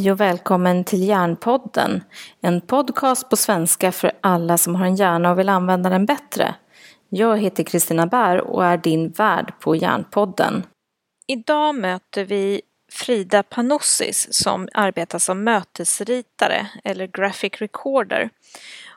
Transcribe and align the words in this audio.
Hej 0.00 0.12
och 0.12 0.20
välkommen 0.20 0.84
till 0.84 1.08
Hjärnpodden. 1.08 2.04
En 2.40 2.60
podcast 2.60 3.30
på 3.30 3.36
svenska 3.36 3.92
för 3.92 4.12
alla 4.20 4.58
som 4.58 4.74
har 4.74 4.86
en 4.86 4.96
hjärna 4.96 5.30
och 5.30 5.38
vill 5.38 5.48
använda 5.48 5.90
den 5.90 6.06
bättre. 6.06 6.54
Jag 7.08 7.38
heter 7.38 7.64
Kristina 7.64 8.06
Bär 8.06 8.40
och 8.40 8.64
är 8.64 8.76
din 8.76 9.10
värd 9.10 9.52
på 9.60 9.76
Hjärnpodden. 9.76 10.66
Idag 11.26 11.74
möter 11.74 12.24
vi 12.24 12.62
Frida 12.92 13.42
Panossis 13.42 14.28
som 14.30 14.68
arbetar 14.74 15.18
som 15.18 15.44
mötesritare 15.44 16.66
eller 16.84 17.06
graphic 17.06 17.52
recorder. 17.60 18.30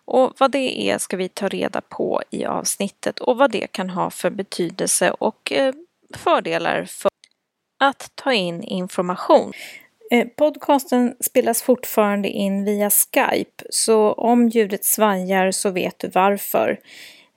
Och 0.06 0.34
vad 0.38 0.52
det 0.52 0.90
är 0.90 0.98
ska 0.98 1.18
vi 1.18 1.30
ta 1.30 1.48
reda 1.48 1.82
på 1.82 2.22
i 2.30 2.46
avsnittet 2.46 3.20
och 3.20 3.38
vad 3.38 3.52
det 3.52 3.68
kan 3.72 3.90
ha 3.90 4.10
för 4.10 4.30
betydelse 4.30 5.12
och 5.12 5.52
eh, 5.52 5.74
fördelar 6.18 6.86
för 6.86 7.12
att 7.80 8.12
ta 8.16 8.34
in 8.34 8.64
information. 8.64 9.54
Eh, 10.14 10.28
podcasten 10.28 11.16
spelas 11.20 11.62
fortfarande 11.62 12.30
in 12.30 12.66
via 12.66 12.90
Skype, 12.90 13.64
så 13.70 14.14
om 14.14 14.50
ljudet 14.50 14.86
svajar 14.86 15.52
så 15.52 15.70
vet 15.70 16.00
du 16.00 16.08
varför. 16.08 16.80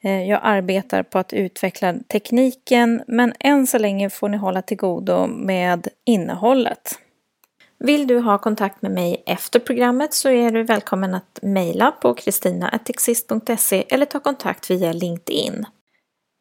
Eh, 0.03 0.29
jag 0.29 0.41
arbetar 0.43 1.03
på 1.03 1.19
att 1.19 1.33
utveckla 1.33 1.95
tekniken, 2.09 3.03
men 3.07 3.33
än 3.41 3.67
så 3.67 3.79
länge 3.79 4.11
får 4.11 4.29
ni 4.29 4.37
hålla 4.37 4.63
till 4.63 4.77
godo 4.77 5.27
med 5.27 5.89
innehållet. 6.05 6.99
Vill 7.79 8.07
du 8.07 8.19
ha 8.19 8.39
kontakt 8.39 8.83
med 8.83 8.91
mig 8.91 9.23
efter 9.27 9.61
programmet 9.61 10.15
så 10.15 10.29
är 10.29 10.51
du 10.51 10.63
välkommen 10.63 11.15
att 11.15 11.39
mejla 11.43 11.91
på 11.91 12.15
kristina.exist.se 12.15 13.85
eller 13.89 14.07
ta 14.07 14.21
kontakt 14.21 14.71
via 14.71 14.93
LinkedIn. 14.93 15.67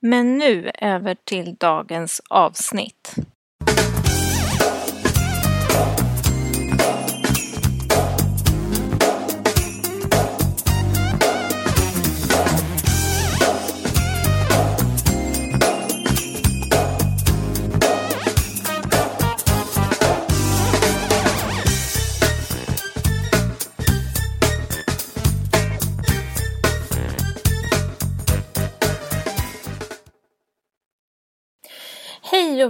Men 0.01 0.37
nu 0.37 0.71
över 0.81 1.15
till 1.25 1.55
dagens 1.55 2.21
avsnitt. 2.29 3.15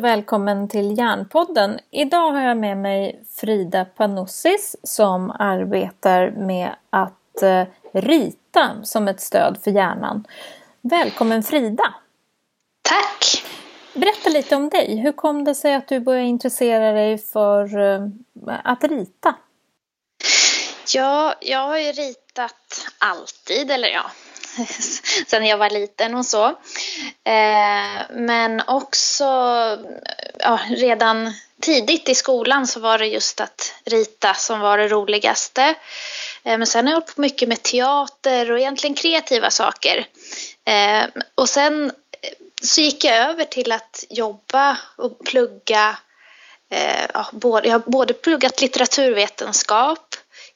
Välkommen 0.05 0.67
till 0.67 0.97
Hjärnpodden. 0.97 1.79
Idag 1.91 2.31
har 2.31 2.41
jag 2.41 2.57
med 2.57 2.77
mig 2.77 3.23
Frida 3.35 3.85
Panossis 3.85 4.75
som 4.83 5.31
arbetar 5.31 6.31
med 6.31 6.75
att 6.89 7.41
eh, 7.41 7.63
rita 7.93 8.75
som 8.83 9.07
ett 9.07 9.21
stöd 9.21 9.57
för 9.63 9.71
hjärnan. 9.71 10.27
Välkommen 10.81 11.43
Frida! 11.43 11.93
Tack! 12.81 13.43
Berätta 13.93 14.29
lite 14.29 14.55
om 14.55 14.69
dig. 14.69 14.95
Hur 14.95 15.11
kom 15.11 15.43
det 15.43 15.55
sig 15.55 15.75
att 15.75 15.87
du 15.87 15.99
började 15.99 16.27
intressera 16.27 16.91
dig 16.91 17.17
för 17.17 17.79
eh, 17.79 18.07
att 18.63 18.83
rita? 18.83 19.35
Ja, 20.93 21.35
jag 21.41 21.67
har 21.67 21.77
ju 21.77 21.91
ritat 21.91 22.87
alltid, 22.97 23.71
eller 23.71 23.87
ja, 23.87 24.11
sen 25.27 25.45
jag 25.45 25.57
var 25.57 25.69
liten 25.69 26.15
och 26.15 26.25
så. 26.25 26.45
Eh, 27.23 28.01
men 28.09 28.61
också 28.67 29.25
ja, 30.39 30.59
redan 30.69 31.33
tidigt 31.61 32.09
i 32.09 32.15
skolan 32.15 32.67
så 32.67 32.79
var 32.79 32.97
det 32.97 33.07
just 33.07 33.41
att 33.41 33.73
rita 33.85 34.33
som 34.33 34.59
var 34.59 34.77
det 34.77 34.87
roligaste. 34.87 35.75
Eh, 36.43 36.57
men 36.57 36.67
sen 36.67 36.85
har 36.85 36.93
jag 36.93 36.99
hållit 36.99 37.15
på 37.15 37.21
mycket 37.21 37.49
med 37.49 37.63
teater 37.63 38.51
och 38.51 38.59
egentligen 38.59 38.95
kreativa 38.95 39.51
saker. 39.51 40.07
Eh, 40.65 41.05
och 41.35 41.49
sen 41.49 41.85
eh, 41.85 42.29
så 42.63 42.81
gick 42.81 43.03
jag 43.03 43.17
över 43.17 43.45
till 43.45 43.71
att 43.71 44.05
jobba 44.09 44.77
och 44.95 45.25
plugga 45.25 45.97
eh, 46.69 47.05
ja, 47.13 47.25
både, 47.31 47.67
jag 47.67 47.73
har 47.73 47.91
både 47.91 48.13
pluggat 48.13 48.61
litteraturvetenskap 48.61 50.04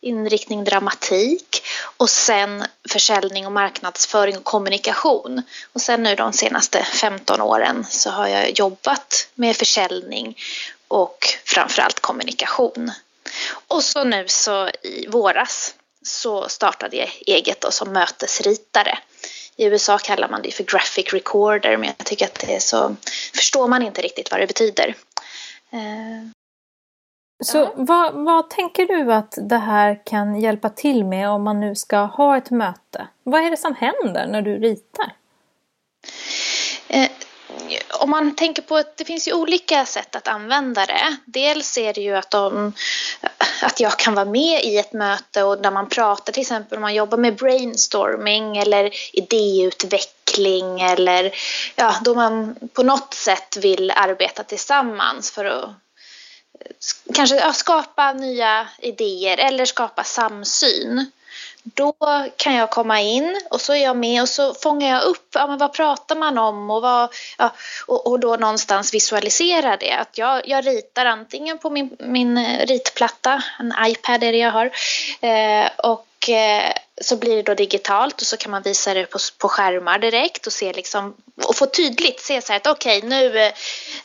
inriktning 0.01 0.63
dramatik 0.63 1.63
och 1.97 2.09
sen 2.09 2.65
försäljning 2.89 3.45
och 3.45 3.51
marknadsföring 3.51 4.37
och 4.37 4.43
kommunikation. 4.43 5.41
Och 5.73 5.81
sen 5.81 6.03
nu 6.03 6.15
de 6.15 6.33
senaste 6.33 6.83
15 6.83 7.41
åren 7.41 7.85
så 7.89 8.09
har 8.09 8.27
jag 8.27 8.59
jobbat 8.59 9.27
med 9.35 9.55
försäljning 9.55 10.37
och 10.87 11.25
framförallt 11.45 11.99
kommunikation. 11.99 12.91
Och 13.67 13.83
så 13.83 14.03
nu 14.03 14.27
så 14.27 14.69
i 14.69 15.07
våras 15.07 15.75
så 16.05 16.49
startade 16.49 16.97
jag 16.97 17.09
eget 17.27 17.61
då 17.61 17.71
som 17.71 17.93
mötesritare. 17.93 18.99
I 19.55 19.65
USA 19.65 19.97
kallar 19.97 20.29
man 20.29 20.41
det 20.41 20.51
för 20.51 20.63
graphic 20.63 21.13
recorder 21.13 21.77
men 21.77 21.93
jag 21.97 22.05
tycker 22.05 22.25
att 22.25 22.39
det 22.39 22.55
är 22.55 22.59
så 22.59 22.95
förstår 23.35 23.67
man 23.67 23.83
inte 23.83 24.01
riktigt 24.01 24.31
vad 24.31 24.39
det 24.39 24.47
betyder. 24.47 24.95
Eh, 25.71 26.38
så 27.43 27.57
ja. 27.57 27.73
vad, 27.75 28.13
vad 28.13 28.49
tänker 28.49 28.85
du 28.85 29.13
att 29.13 29.37
det 29.41 29.57
här 29.57 30.05
kan 30.05 30.41
hjälpa 30.41 30.69
till 30.69 31.05
med 31.05 31.29
om 31.29 31.43
man 31.43 31.59
nu 31.59 31.75
ska 31.75 31.97
ha 31.97 32.37
ett 32.37 32.49
möte? 32.49 33.07
Vad 33.23 33.45
är 33.45 33.49
det 33.49 33.57
som 33.57 33.75
händer 33.75 34.27
när 34.27 34.41
du 34.41 34.59
ritar? 34.59 35.13
Eh, 36.87 37.09
om 37.99 38.09
man 38.09 38.35
tänker 38.35 38.61
på 38.61 38.75
att 38.75 38.97
det 38.97 39.05
finns 39.05 39.27
ju 39.27 39.33
olika 39.33 39.85
sätt 39.85 40.15
att 40.15 40.27
använda 40.27 40.85
det. 40.85 41.17
Dels 41.25 41.77
är 41.77 41.93
det 41.93 42.01
ju 42.01 42.15
att, 42.15 42.31
de, 42.31 42.73
att 43.63 43.79
jag 43.79 43.99
kan 43.99 44.15
vara 44.15 44.25
med 44.25 44.63
i 44.63 44.77
ett 44.77 44.93
möte 44.93 45.43
och 45.43 45.61
när 45.61 45.71
man 45.71 45.89
pratar 45.89 46.33
till 46.33 46.41
exempel 46.41 46.75
om 46.77 46.81
man 46.81 46.93
jobbar 46.93 47.17
med 47.17 47.35
brainstorming 47.35 48.57
eller 48.57 48.91
idéutveckling 49.13 50.81
eller 50.81 51.31
ja, 51.75 51.95
då 52.01 52.15
man 52.15 52.55
på 52.73 52.83
något 52.83 53.13
sätt 53.13 53.57
vill 53.57 53.91
arbeta 53.91 54.43
tillsammans 54.43 55.31
för 55.31 55.45
att 55.45 55.69
kanske 57.13 57.35
ja, 57.35 57.53
skapa 57.53 58.13
nya 58.13 58.67
idéer 58.79 59.37
eller 59.37 59.65
skapa 59.65 60.03
samsyn. 60.03 61.05
Då 61.63 61.93
kan 62.37 62.55
jag 62.55 62.69
komma 62.69 63.01
in 63.01 63.41
och 63.49 63.61
så 63.61 63.73
är 63.73 63.83
jag 63.83 63.97
med 63.97 64.21
och 64.21 64.29
så 64.29 64.53
fångar 64.53 64.89
jag 64.89 65.03
upp 65.03 65.27
ja, 65.33 65.47
men 65.47 65.57
vad 65.57 65.73
pratar 65.73 66.15
man 66.15 66.37
om 66.37 66.69
och, 66.69 66.81
vad, 66.81 67.13
ja, 67.37 67.53
och, 67.87 68.07
och 68.07 68.19
då 68.19 68.35
någonstans 68.35 68.93
visualisera 68.93 69.77
det. 69.77 69.91
Att 69.91 70.17
jag, 70.17 70.47
jag 70.47 70.67
ritar 70.67 71.05
antingen 71.05 71.57
på 71.57 71.69
min, 71.69 71.97
min 71.99 72.57
ritplatta, 72.57 73.43
en 73.59 73.73
iPad 73.85 74.23
är 74.23 74.31
det 74.31 74.37
jag 74.37 74.51
har, 74.51 74.65
eh, 75.21 75.69
och 75.77 76.29
eh, 76.29 76.73
så 77.01 77.15
blir 77.15 77.35
det 77.35 77.41
då 77.41 77.53
digitalt 77.53 78.21
och 78.21 78.27
så 78.27 78.37
kan 78.37 78.51
man 78.51 78.61
visa 78.61 78.93
det 78.93 79.05
på, 79.05 79.19
på 79.37 79.49
skärmar 79.49 79.99
direkt 79.99 80.47
och 80.47 80.53
se 80.53 80.73
liksom 80.73 81.15
och 81.43 81.55
få 81.55 81.65
tydligt 81.65 82.19
se 82.19 82.41
så 82.41 82.51
här 82.51 82.57
att 82.57 82.67
okej 82.67 82.97
okay, 82.97 83.09
nu 83.09 83.39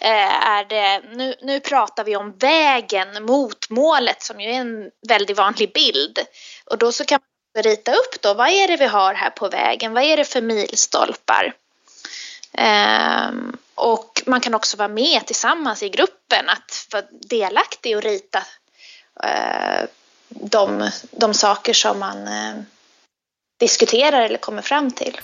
eh, 0.01 0.49
är 0.49 0.65
det 0.65 1.03
nu, 1.17 1.35
nu 1.43 1.61
pratar 1.61 2.05
vi 2.05 2.17
om 2.17 2.33
vägen 2.39 3.25
mot 3.25 3.71
målet 3.71 4.23
som 4.23 4.41
ju 4.41 4.51
är 4.51 4.61
en 4.61 4.91
väldigt 5.09 5.37
vanlig 5.37 5.73
bild 5.73 6.19
och 6.71 6.79
då 6.79 6.93
så 6.93 7.05
kan 7.05 7.21
man 7.21 7.34
rita 7.63 7.93
upp 7.93 8.23
då. 8.23 8.35
Vad 8.35 8.49
är 8.49 8.69
det 8.69 8.77
vi 8.77 8.87
har 8.87 9.15
här 9.15 9.31
på 9.31 9.49
vägen? 9.49 9.93
Vad 9.93 10.03
är 10.03 10.17
det 10.17 10.25
för 10.25 10.43
milstolpar? 10.43 11.55
Eh, 12.53 13.31
och 13.75 14.23
man 14.27 14.41
kan 14.41 14.55
också 14.55 14.77
vara 14.77 14.89
med 14.89 15.27
tillsammans 15.27 15.83
i 15.83 15.89
gruppen. 15.89 16.49
Att 16.49 16.89
vara 16.93 17.05
delaktig 17.11 17.97
och 17.97 18.03
rita 18.03 18.43
eh, 19.23 19.89
de, 20.29 20.91
de 21.11 21.35
saker 21.35 21.73
som 21.73 21.99
man 21.99 22.29
eh, 22.29 22.55
diskuterar 23.61 24.21
eller 24.23 24.39
kommer 24.39 24.63
fram 24.63 24.91
till. 24.91 25.21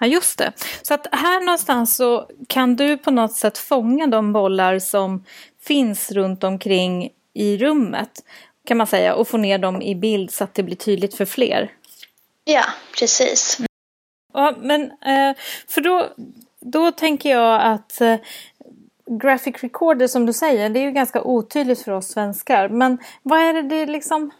Ja, 0.00 0.06
just 0.06 0.38
det. 0.38 0.52
Så 0.82 0.94
att 0.94 1.06
här 1.12 1.40
någonstans 1.40 1.96
så 1.96 2.30
kan 2.48 2.76
du 2.76 2.98
på 2.98 3.10
något 3.10 3.32
sätt 3.32 3.58
fånga 3.58 4.06
de 4.06 4.32
bollar 4.32 4.78
som 4.78 5.24
finns 5.66 6.10
runt 6.12 6.44
omkring 6.44 7.10
i 7.34 7.58
rummet 7.58 8.24
kan 8.66 8.76
man 8.76 8.86
säga 8.86 9.14
och 9.14 9.28
få 9.28 9.36
ner 9.36 9.58
dem 9.58 9.82
i 9.82 9.94
bild 9.94 10.30
så 10.30 10.44
att 10.44 10.54
det 10.54 10.62
blir 10.62 10.76
tydligt 10.76 11.14
för 11.14 11.24
fler. 11.24 11.72
Ja, 12.44 12.64
precis. 12.98 13.58
Ja, 14.32 14.54
men 14.58 14.82
eh, 14.82 15.36
för 15.68 15.80
då, 15.80 16.08
då 16.60 16.92
tänker 16.92 17.30
jag 17.30 17.62
att 17.62 18.00
eh, 18.00 18.16
graphic 19.06 19.62
recorder 19.62 20.06
som 20.06 20.26
du 20.26 20.32
säger, 20.32 20.70
det 20.70 20.80
är 20.80 20.84
ju 20.84 20.90
ganska 20.90 21.22
otydligt 21.22 21.82
för 21.82 21.92
oss 21.92 22.08
svenskar. 22.08 22.68
Men 22.68 22.98
vad 23.22 23.38
är 23.38 23.52
det, 23.52 23.62
det 23.62 23.86
liksom, 23.86 24.30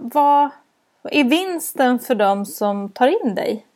vad, 0.00 0.50
är 1.10 1.24
vinsten 1.24 1.98
för 1.98 2.14
dem 2.14 2.46
som 2.46 2.88
tar 2.88 3.26
in 3.26 3.34
dig? 3.34 3.66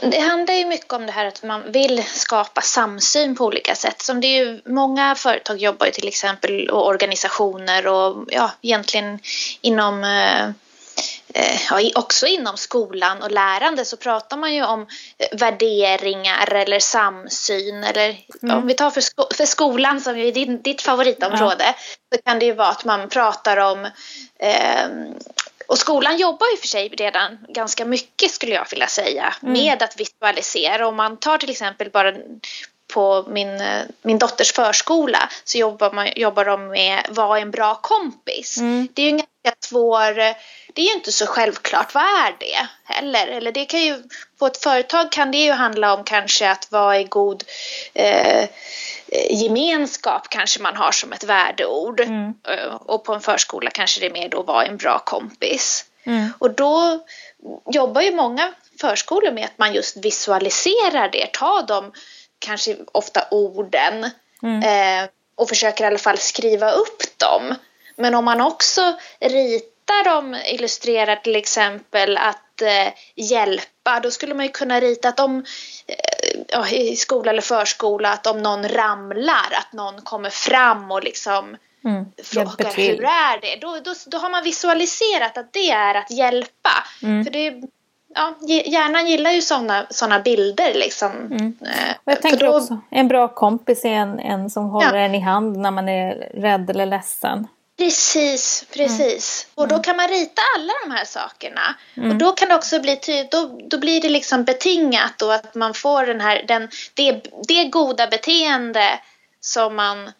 Det 0.00 0.18
handlar 0.18 0.54
ju 0.54 0.66
mycket 0.66 0.92
om 0.92 1.06
det 1.06 1.12
här 1.12 1.26
att 1.26 1.42
man 1.42 1.72
vill 1.72 2.04
skapa 2.04 2.60
samsyn 2.60 3.36
på 3.36 3.44
olika 3.44 3.74
sätt. 3.74 4.02
Som 4.02 4.20
det 4.20 4.26
är 4.26 4.44
ju, 4.44 4.60
många 4.64 5.14
företag 5.14 5.58
jobbar 5.58 5.86
ju 5.86 5.92
till 5.92 6.08
exempel 6.08 6.70
och 6.70 6.86
organisationer 6.86 7.86
och 7.86 8.24
ja, 8.28 8.50
egentligen 8.62 9.18
inom 9.60 10.04
eh, 10.04 10.44
eh, 11.34 11.60
ja, 11.70 11.80
också 11.94 12.26
inom 12.26 12.56
skolan 12.56 13.22
och 13.22 13.30
lärande 13.30 13.84
så 13.84 13.96
pratar 13.96 14.36
man 14.36 14.54
ju 14.54 14.64
om 14.64 14.86
eh, 15.18 15.38
värderingar 15.38 16.54
eller 16.54 16.78
samsyn. 16.78 17.84
Eller 17.84 18.16
mm. 18.42 18.58
om 18.58 18.66
vi 18.66 18.74
tar 18.74 18.90
för, 18.90 19.00
sko 19.00 19.24
för 19.34 19.46
skolan 19.46 20.00
som 20.00 20.16
är 20.16 20.32
din, 20.32 20.62
ditt 20.62 20.82
favoritområde 20.82 21.64
ja. 21.64 21.74
så 22.14 22.22
kan 22.22 22.38
det 22.38 22.46
ju 22.46 22.54
vara 22.54 22.68
att 22.68 22.84
man 22.84 23.08
pratar 23.08 23.56
om 23.56 23.84
eh, 24.38 24.88
och 25.70 25.78
skolan 25.78 26.18
jobbar 26.18 26.46
ju 26.50 26.56
för 26.56 26.66
sig 26.66 26.88
redan 26.88 27.38
ganska 27.48 27.84
mycket 27.84 28.30
skulle 28.30 28.54
jag 28.54 28.66
vilja 28.70 28.86
säga 28.86 29.34
mm. 29.42 29.52
med 29.52 29.82
att 29.82 30.00
visualisera. 30.00 30.88
Om 30.88 30.96
man 30.96 31.16
tar 31.16 31.38
till 31.38 31.50
exempel 31.50 31.90
bara 31.90 32.12
på 32.92 33.24
min, 33.28 33.62
min 34.02 34.18
dotters 34.18 34.52
förskola 34.52 35.28
så 35.44 35.58
jobbar, 35.58 35.92
man, 35.92 36.08
jobbar 36.16 36.44
de 36.44 36.68
med 36.68 37.06
vad 37.08 37.38
är 37.38 37.42
en 37.42 37.50
bra 37.50 37.74
kompis. 37.74 38.58
Mm. 38.58 38.88
Det 38.94 39.02
är 39.02 39.06
ju 39.06 39.10
en 39.10 39.16
ganska 39.16 39.66
svår, 39.66 40.14
det 40.72 40.82
är 40.82 40.86
ju 40.86 40.92
inte 40.92 41.12
så 41.12 41.26
självklart, 41.26 41.94
vad 41.94 42.02
är 42.02 42.36
det 42.38 42.68
heller? 42.84 43.26
Eller 43.26 43.52
det 43.52 43.64
kan 43.64 43.80
ju, 43.80 44.02
på 44.38 44.46
ett 44.46 44.62
företag 44.62 45.12
kan 45.12 45.30
det 45.30 45.38
ju 45.38 45.52
handla 45.52 45.94
om 45.94 46.04
kanske 46.04 46.50
att 46.50 46.68
vad 46.70 46.96
är 46.96 47.04
god 47.04 47.44
eh, 47.94 48.48
gemenskap 49.30 50.28
kanske 50.28 50.62
man 50.62 50.76
har 50.76 50.92
som 50.92 51.12
ett 51.12 51.24
värdeord. 51.24 52.00
Mm. 52.00 52.34
Eh, 52.48 52.74
och 52.74 53.04
på 53.04 53.14
en 53.14 53.20
förskola 53.20 53.70
kanske 53.70 54.00
det 54.00 54.06
är 54.06 54.10
mer 54.10 54.28
då 54.28 54.42
vad 54.42 54.64
är 54.64 54.68
en 54.68 54.76
bra 54.76 54.98
kompis. 54.98 55.84
Mm. 56.04 56.32
Och 56.38 56.50
då 56.50 57.04
jobbar 57.72 58.00
ju 58.00 58.14
många 58.14 58.52
förskolor 58.80 59.32
med 59.32 59.44
att 59.44 59.58
man 59.58 59.74
just 59.74 59.96
visualiserar 59.96 61.08
det, 61.08 61.32
ta 61.32 61.62
de 61.62 61.92
kanske 62.40 62.76
ofta 62.92 63.24
orden 63.30 64.10
mm. 64.42 64.62
eh, 64.62 65.10
och 65.34 65.48
försöker 65.48 65.84
i 65.84 65.86
alla 65.86 65.98
fall 65.98 66.18
skriva 66.18 66.70
upp 66.70 67.18
dem. 67.18 67.54
Men 67.96 68.14
om 68.14 68.24
man 68.24 68.40
också 68.40 68.96
ritar 69.20 70.04
dem, 70.04 70.36
illustrerar 70.46 71.16
till 71.16 71.36
exempel 71.36 72.16
att 72.16 72.62
eh, 72.62 72.92
hjälpa, 73.14 74.00
då 74.02 74.10
skulle 74.10 74.34
man 74.34 74.46
ju 74.46 74.52
kunna 74.52 74.80
rita 74.80 75.08
att 75.08 75.20
om 75.20 75.44
eh, 75.86 76.74
i 76.74 76.96
skola 76.96 77.30
eller 77.30 77.42
förskola, 77.42 78.12
att 78.12 78.26
om 78.26 78.42
någon 78.42 78.68
ramlar, 78.68 79.52
att 79.52 79.72
någon 79.72 80.02
kommer 80.02 80.30
fram 80.30 80.90
och 80.90 81.04
liksom 81.04 81.56
mm, 81.84 82.06
frågar 82.24 82.76
hur 82.76 83.04
är 83.04 83.40
det? 83.40 83.56
Då, 83.60 83.80
då, 83.84 83.94
då 84.06 84.18
har 84.18 84.30
man 84.30 84.44
visualiserat 84.44 85.38
att 85.38 85.52
det 85.52 85.70
är 85.70 85.94
att 85.94 86.10
hjälpa. 86.10 86.84
Mm. 87.02 87.24
För 87.24 87.32
det 87.32 87.62
ja, 88.14 88.34
hjärnan 88.66 89.06
gillar 89.06 89.30
ju 89.30 89.42
sådana 89.42 89.86
såna 89.90 90.20
bilder 90.20 90.74
liksom. 90.74 91.12
Mm. 91.12 91.56
Eh, 91.62 91.94
och 92.04 92.12
jag 92.12 92.22
tänker 92.22 92.46
då... 92.46 92.56
också, 92.56 92.80
en 92.90 93.08
bra 93.08 93.28
kompis 93.28 93.84
är 93.84 93.88
en, 93.88 94.18
en 94.18 94.50
som 94.50 94.64
håller 94.64 94.98
ja. 94.98 95.04
en 95.04 95.14
i 95.14 95.20
hand 95.20 95.56
när 95.56 95.70
man 95.70 95.88
är 95.88 96.12
rädd 96.34 96.70
eller 96.70 96.86
ledsen. 96.86 97.46
Precis, 97.78 98.66
precis. 98.74 99.46
Mm. 99.46 99.62
Och 99.62 99.68
då 99.68 99.82
kan 99.82 99.96
man 99.96 100.08
rita 100.08 100.42
alla 100.56 100.72
de 100.84 100.90
här 100.90 101.04
sakerna. 101.04 101.74
Mm. 101.96 102.10
Och 102.10 102.16
då 102.16 102.32
kan 102.32 102.48
det 102.48 102.54
också 102.54 102.80
bli 102.80 102.96
tydligt, 102.96 103.30
då, 103.30 103.58
då 103.70 103.78
blir 103.78 104.00
det 104.00 104.08
liksom 104.08 104.44
betingat 104.44 105.22
och 105.22 105.34
att 105.34 105.54
man 105.54 105.74
får 105.74 106.06
den 106.06 106.20
här, 106.20 106.44
den, 106.48 106.68
det, 106.94 107.24
det 107.48 107.64
goda 107.64 108.06
beteende 108.06 109.00
som 109.40 109.76
man 109.76 110.10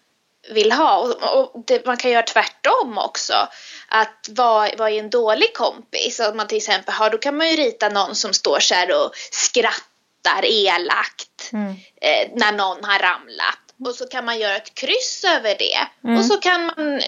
vill 0.49 0.73
ha. 0.73 0.99
Och, 0.99 1.55
och 1.55 1.65
det, 1.67 1.87
man 1.87 1.97
kan 1.97 2.11
göra 2.11 2.23
tvärtom 2.23 2.99
också. 2.99 3.49
Att 3.89 4.29
vara 4.31 4.71
vad 4.79 4.93
är 4.93 4.99
en 4.99 5.11
dålig 5.11 5.55
kompis? 5.55 6.21
Att 6.21 6.37
man 6.37 6.47
till 6.47 6.57
exempel 6.57 6.95
har, 6.95 7.11
då 7.11 7.19
kan 7.19 7.37
man 7.37 7.51
ju 7.51 7.57
rita 7.57 7.89
någon 7.89 8.15
som 8.15 8.33
står 8.33 8.61
så 8.61 8.75
här 8.75 9.05
och 9.05 9.11
skrattar 9.31 10.45
elakt 10.45 11.53
mm. 11.53 11.71
eh, 12.01 12.31
när 12.35 12.53
någon 12.53 12.85
har 12.85 12.99
ramlat. 12.99 13.59
Och 13.85 13.95
så 13.95 14.07
kan 14.07 14.25
man 14.25 14.39
göra 14.39 14.57
ett 14.57 14.75
kryss 14.75 15.25
över 15.25 15.55
det. 15.59 15.79
Mm. 16.05 16.19
Och 16.19 16.25
så 16.25 16.37
kan 16.37 16.67
man 16.67 17.01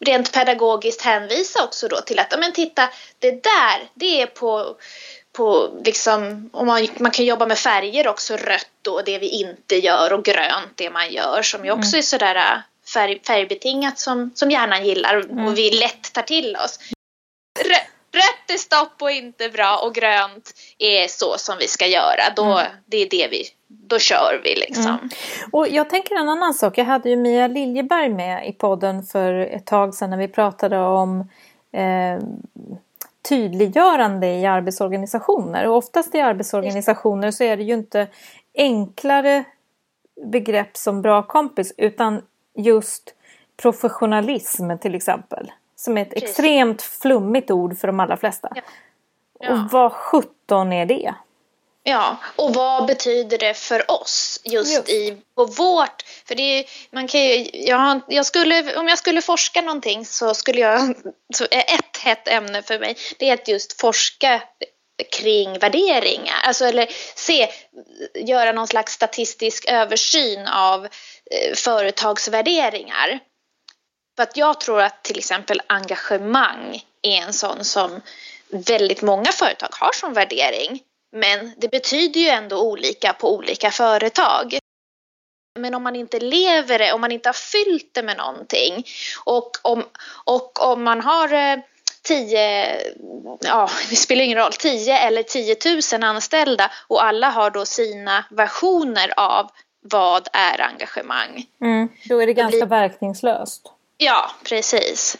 rent 0.00 0.32
pedagogiskt 0.32 1.02
hänvisa 1.02 1.64
också 1.64 1.88
då 1.88 2.00
till 2.00 2.18
att, 2.18 2.38
men 2.38 2.52
titta, 2.52 2.88
det 3.18 3.30
där, 3.30 3.90
det 3.94 4.22
är 4.22 4.26
på 4.26 4.76
på 5.32 5.70
liksom, 5.84 6.50
och 6.52 6.66
man, 6.66 6.88
man 6.98 7.10
kan 7.10 7.24
jobba 7.24 7.46
med 7.46 7.58
färger 7.58 8.08
också, 8.08 8.36
rött 8.36 8.70
då, 8.82 9.02
det 9.02 9.18
vi 9.18 9.28
inte 9.28 9.76
gör 9.76 10.12
och 10.12 10.24
grönt 10.24 10.72
det 10.74 10.90
man 10.90 11.10
gör 11.10 11.42
som 11.42 11.64
ju 11.64 11.70
också 11.70 11.88
mm. 11.88 11.98
är 11.98 12.02
sådär 12.02 12.36
äh, 12.36 12.58
färg, 12.94 13.20
färgbetingat 13.26 13.98
som, 13.98 14.30
som 14.34 14.50
hjärnan 14.50 14.84
gillar 14.84 15.14
mm. 15.14 15.46
och 15.46 15.58
vi 15.58 15.70
lätt 15.70 16.12
tar 16.12 16.22
till 16.22 16.56
oss. 16.56 16.78
Rött 18.14 18.50
är 18.50 18.58
stopp 18.58 19.02
och 19.02 19.10
inte 19.10 19.48
bra 19.48 19.76
och 19.76 19.94
grönt 19.94 20.50
är 20.78 21.08
så 21.08 21.38
som 21.38 21.58
vi 21.58 21.68
ska 21.68 21.86
göra. 21.86 22.22
Då, 22.36 22.44
mm. 22.44 22.72
Det 22.86 22.96
är 22.96 23.10
det 23.10 23.28
vi, 23.30 23.44
då 23.68 23.98
kör 23.98 24.40
vi 24.44 24.54
liksom. 24.54 24.86
Mm. 24.86 25.08
Och 25.52 25.68
jag 25.68 25.90
tänker 25.90 26.14
en 26.14 26.28
annan 26.28 26.54
sak. 26.54 26.78
Jag 26.78 26.84
hade 26.84 27.10
ju 27.10 27.16
Mia 27.16 27.46
Liljeberg 27.46 28.08
med 28.08 28.48
i 28.48 28.52
podden 28.52 29.02
för 29.02 29.34
ett 29.34 29.66
tag 29.66 29.94
sedan 29.94 30.10
när 30.10 30.16
vi 30.16 30.28
pratade 30.28 30.78
om 30.78 31.20
eh, 31.72 32.22
tydliggörande 33.28 34.26
i 34.26 34.46
arbetsorganisationer. 34.46 35.68
Och 35.68 35.76
oftast 35.76 36.14
i 36.14 36.20
arbetsorganisationer 36.20 37.30
så 37.30 37.44
är 37.44 37.56
det 37.56 37.62
ju 37.62 37.74
inte 37.74 38.06
enklare 38.54 39.44
begrepp 40.24 40.76
som 40.76 41.02
bra 41.02 41.22
kompis 41.22 41.74
utan 41.76 42.22
just 42.54 43.14
professionalism 43.62 44.70
till 44.80 44.94
exempel. 44.94 45.52
Som 45.76 45.98
är 45.98 46.02
ett 46.02 46.10
Precis. 46.10 46.28
extremt 46.28 46.82
flummigt 46.82 47.50
ord 47.50 47.78
för 47.78 47.86
de 47.86 48.00
allra 48.00 48.16
flesta. 48.16 48.52
Ja. 48.54 48.62
Ja. 49.38 49.52
Och 49.52 49.70
vad 49.70 49.92
sjutton 49.92 50.72
är 50.72 50.86
det? 50.86 51.14
Ja, 51.84 52.16
och 52.36 52.54
vad 52.54 52.86
betyder 52.86 53.38
det 53.38 53.54
för 53.54 53.90
oss 53.90 54.40
just, 54.44 54.74
just. 54.74 54.88
i 54.88 55.16
på 55.34 55.44
vårt... 55.44 56.02
För 56.24 56.34
det 56.34 56.42
är, 56.42 56.64
man 56.90 57.08
kan 57.08 57.20
ju, 57.20 57.50
jag, 57.52 58.00
jag 58.08 58.26
skulle, 58.26 58.76
om 58.76 58.88
jag 58.88 58.98
skulle 58.98 59.22
forska 59.22 59.60
någonting 59.60 60.06
så 60.06 60.34
skulle 60.34 60.60
jag... 60.60 60.94
Så 61.34 61.44
ett 61.50 61.96
hett 62.00 62.28
ämne 62.28 62.62
för 62.62 62.78
mig 62.78 62.96
det 63.18 63.28
är 63.28 63.34
att 63.34 63.48
just 63.48 63.80
forska 63.80 64.42
kring 65.12 65.58
värderingar. 65.58 66.36
Alltså 66.44 66.64
eller 66.64 66.88
se, 67.14 67.48
göra 68.14 68.52
någon 68.52 68.68
slags 68.68 68.92
statistisk 68.92 69.68
översyn 69.68 70.46
av 70.46 70.84
eh, 70.84 71.54
företagsvärderingar. 71.54 73.20
För 74.16 74.22
att 74.22 74.36
jag 74.36 74.60
tror 74.60 74.80
att 74.80 75.04
till 75.04 75.18
exempel 75.18 75.62
engagemang 75.66 76.84
är 77.02 77.22
en 77.22 77.32
sån 77.32 77.64
som 77.64 78.00
väldigt 78.48 79.02
många 79.02 79.32
företag 79.32 79.68
har 79.72 79.92
som 79.92 80.12
värdering. 80.12 80.80
Men 81.12 81.52
det 81.56 81.68
betyder 81.68 82.20
ju 82.20 82.28
ändå 82.28 82.62
olika 82.62 83.12
på 83.12 83.34
olika 83.34 83.70
företag. 83.70 84.58
Men 85.58 85.74
om 85.74 85.82
man 85.82 85.96
inte 85.96 86.20
lever 86.20 86.78
det, 86.78 86.92
om 86.92 87.00
man 87.00 87.12
inte 87.12 87.28
har 87.28 87.34
fyllt 87.34 87.94
det 87.94 88.02
med 88.02 88.16
någonting 88.16 88.86
och 89.24 89.50
om, 89.62 89.84
och 90.24 90.72
om 90.72 90.82
man 90.82 91.00
har 91.00 91.32
eh, 91.32 91.58
tio, 92.02 92.76
ja 93.40 93.70
det 93.90 93.96
spelar 93.96 94.24
ingen 94.24 94.38
roll, 94.38 94.52
tio 94.52 94.98
eller 94.98 95.22
tiotusen 95.22 96.02
anställda 96.02 96.70
och 96.88 97.04
alla 97.04 97.30
har 97.30 97.50
då 97.50 97.64
sina 97.64 98.24
versioner 98.30 99.12
av 99.16 99.50
vad 99.80 100.28
är 100.32 100.60
engagemang. 100.60 101.46
Mm, 101.60 101.88
då 102.04 102.22
är 102.22 102.26
det 102.26 102.32
ganska 102.32 102.58
det 102.58 102.66
blir... 102.66 102.78
verkningslöst. 102.78 103.62
Ja, 103.96 104.30
precis. 104.44 105.16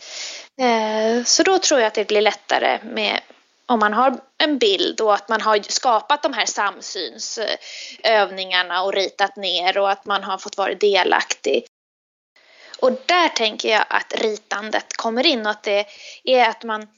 Eh, 0.60 1.24
så 1.24 1.42
då 1.42 1.58
tror 1.58 1.80
jag 1.80 1.86
att 1.86 1.94
det 1.94 2.08
blir 2.08 2.20
lättare 2.20 2.78
med 2.82 3.20
om 3.66 3.78
man 3.78 3.92
har 3.92 4.20
en 4.38 4.58
bild 4.58 5.00
och 5.00 5.14
att 5.14 5.28
man 5.28 5.40
har 5.40 5.58
skapat 5.68 6.22
de 6.22 6.32
här 6.32 6.46
samsynsövningarna 6.46 8.82
och 8.82 8.92
ritat 8.92 9.36
ner 9.36 9.78
och 9.78 9.90
att 9.90 10.06
man 10.06 10.24
har 10.24 10.38
fått 10.38 10.56
vara 10.56 10.74
delaktig. 10.74 11.66
Och 12.78 12.92
där 13.06 13.28
tänker 13.28 13.68
jag 13.68 13.84
att 13.88 14.20
ritandet 14.20 14.96
kommer 14.96 15.26
in 15.26 15.46
och 15.46 15.50
att 15.50 15.62
det 15.62 15.86
är 16.24 16.48
att 16.48 16.64
man 16.64 16.88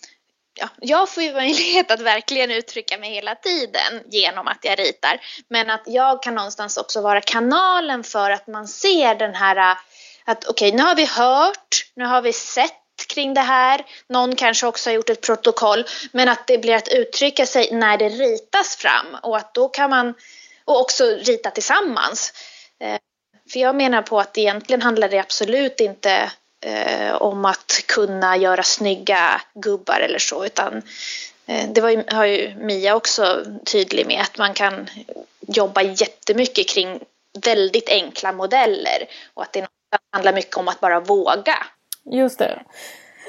Ja, 0.60 0.68
jag 0.80 1.08
får 1.08 1.22
ju 1.22 1.32
möjlighet 1.32 1.90
att 1.90 2.00
verkligen 2.00 2.50
uttrycka 2.50 2.98
mig 2.98 3.14
hela 3.14 3.34
tiden 3.34 4.02
genom 4.06 4.48
att 4.48 4.58
jag 4.62 4.78
ritar. 4.78 5.20
Men 5.48 5.70
att 5.70 5.82
jag 5.86 6.22
kan 6.22 6.34
någonstans 6.34 6.76
också 6.76 7.00
vara 7.00 7.20
kanalen 7.20 8.04
för 8.04 8.30
att 8.30 8.46
man 8.46 8.68
ser 8.68 9.14
den 9.14 9.34
här 9.34 9.76
att 10.24 10.44
okej, 10.44 10.68
okay, 10.68 10.78
nu 10.78 10.82
har 10.82 10.94
vi 10.94 11.04
hört, 11.04 11.90
nu 11.96 12.04
har 12.04 12.22
vi 12.22 12.32
sett 12.32 12.83
kring 13.08 13.34
det 13.34 13.40
här. 13.40 13.86
Någon 14.08 14.36
kanske 14.36 14.66
också 14.66 14.90
har 14.90 14.94
gjort 14.94 15.10
ett 15.10 15.20
protokoll. 15.20 15.84
Men 16.12 16.28
att 16.28 16.46
det 16.46 16.58
blir 16.58 16.74
att 16.74 16.88
uttrycka 16.88 17.46
sig 17.46 17.68
när 17.72 17.98
det 17.98 18.08
ritas 18.08 18.76
fram 18.76 19.06
och 19.22 19.36
att 19.36 19.54
då 19.54 19.68
kan 19.68 19.90
man 19.90 20.14
och 20.64 20.80
också 20.80 21.04
rita 21.04 21.50
tillsammans. 21.50 22.32
Eh, 22.80 22.98
för 23.52 23.60
jag 23.60 23.76
menar 23.76 24.02
på 24.02 24.20
att 24.20 24.38
egentligen 24.38 24.82
handlar 24.82 25.08
det 25.08 25.18
absolut 25.18 25.80
inte 25.80 26.30
eh, 26.60 27.14
om 27.14 27.44
att 27.44 27.82
kunna 27.86 28.36
göra 28.36 28.62
snygga 28.62 29.42
gubbar 29.54 30.00
eller 30.00 30.18
så 30.18 30.44
utan 30.46 30.82
eh, 31.46 31.68
det 31.68 31.80
var 31.80 31.90
ju, 31.90 32.04
har 32.08 32.24
ju 32.24 32.54
Mia 32.54 32.94
också 32.94 33.44
tydlig 33.64 34.06
med 34.06 34.20
att 34.20 34.38
man 34.38 34.54
kan 34.54 34.90
jobba 35.40 35.82
jättemycket 35.82 36.68
kring 36.68 37.00
väldigt 37.44 37.88
enkla 37.88 38.32
modeller 38.32 39.08
och 39.34 39.42
att 39.42 39.52
det 39.52 39.66
handlar 40.12 40.32
mycket 40.32 40.56
om 40.56 40.68
att 40.68 40.80
bara 40.80 41.00
våga. 41.00 41.66
Just 42.04 42.38
det. 42.38 42.62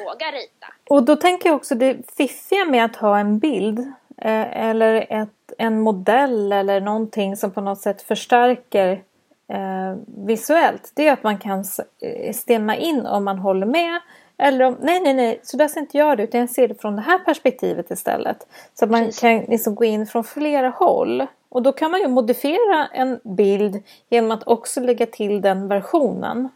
Våga 0.06 0.26
rita. 0.26 0.68
Och 0.90 1.04
då 1.04 1.16
tänker 1.16 1.50
jag 1.50 1.56
också 1.56 1.76
det 1.76 1.98
fiffiga 2.18 2.66
med 2.66 2.86
att 2.86 2.96
ha 2.96 3.20
en 3.20 3.40
bild 3.40 3.80
eh, 4.18 4.68
eller 4.68 5.08
ett, 5.10 5.54
en 5.58 5.82
modell 5.82 6.52
eller 6.52 6.82
någonting 6.82 7.38
som 7.38 7.52
på 7.52 7.62
något 7.62 7.82
sätt 7.82 8.02
förstärker 8.02 9.04
eh, 9.48 9.96
visuellt. 10.06 10.92
Det 10.94 11.08
är 11.08 11.14
att 11.14 11.24
man 11.24 11.38
kan 11.38 11.64
eh, 12.02 12.34
stämma 12.34 12.76
in 12.76 13.06
om 13.06 13.24
man 13.24 13.38
håller 13.40 13.66
med 13.66 14.00
Eller 14.38 14.66
om, 14.66 14.78
nej, 14.82 15.02
nej, 15.02 15.14
nej, 15.14 15.40
så 15.44 15.58
där 15.58 15.68
ser 15.68 15.80
inte 15.80 15.98
jag 15.98 16.18
det 16.18 16.24
utan 16.24 16.40
jag 16.40 16.50
ser 16.50 16.68
det 16.68 16.82
från 16.82 16.96
det 16.96 17.02
här 17.02 17.20
perspektivet 17.20 17.92
istället. 17.92 18.48
Så 18.74 18.86
att 18.86 18.92
man 18.92 19.06
Precis. 19.06 19.20
kan 19.20 19.40
liksom 19.40 19.76
gå 19.76 19.86
in 19.86 20.08
från 20.08 20.24
flera 20.24 20.70
håll. 20.70 21.28
Och 21.50 21.62
då 21.62 21.72
kan 21.72 21.92
man 21.92 22.00
ju 22.00 22.08
modifiera 22.08 22.88
en 22.94 23.20
bild 23.24 23.84
genom 24.10 24.32
att 24.32 24.48
också 24.48 24.80
lägga 24.80 25.06
till 25.06 25.42
den 25.42 25.68
versionen. 25.68 26.50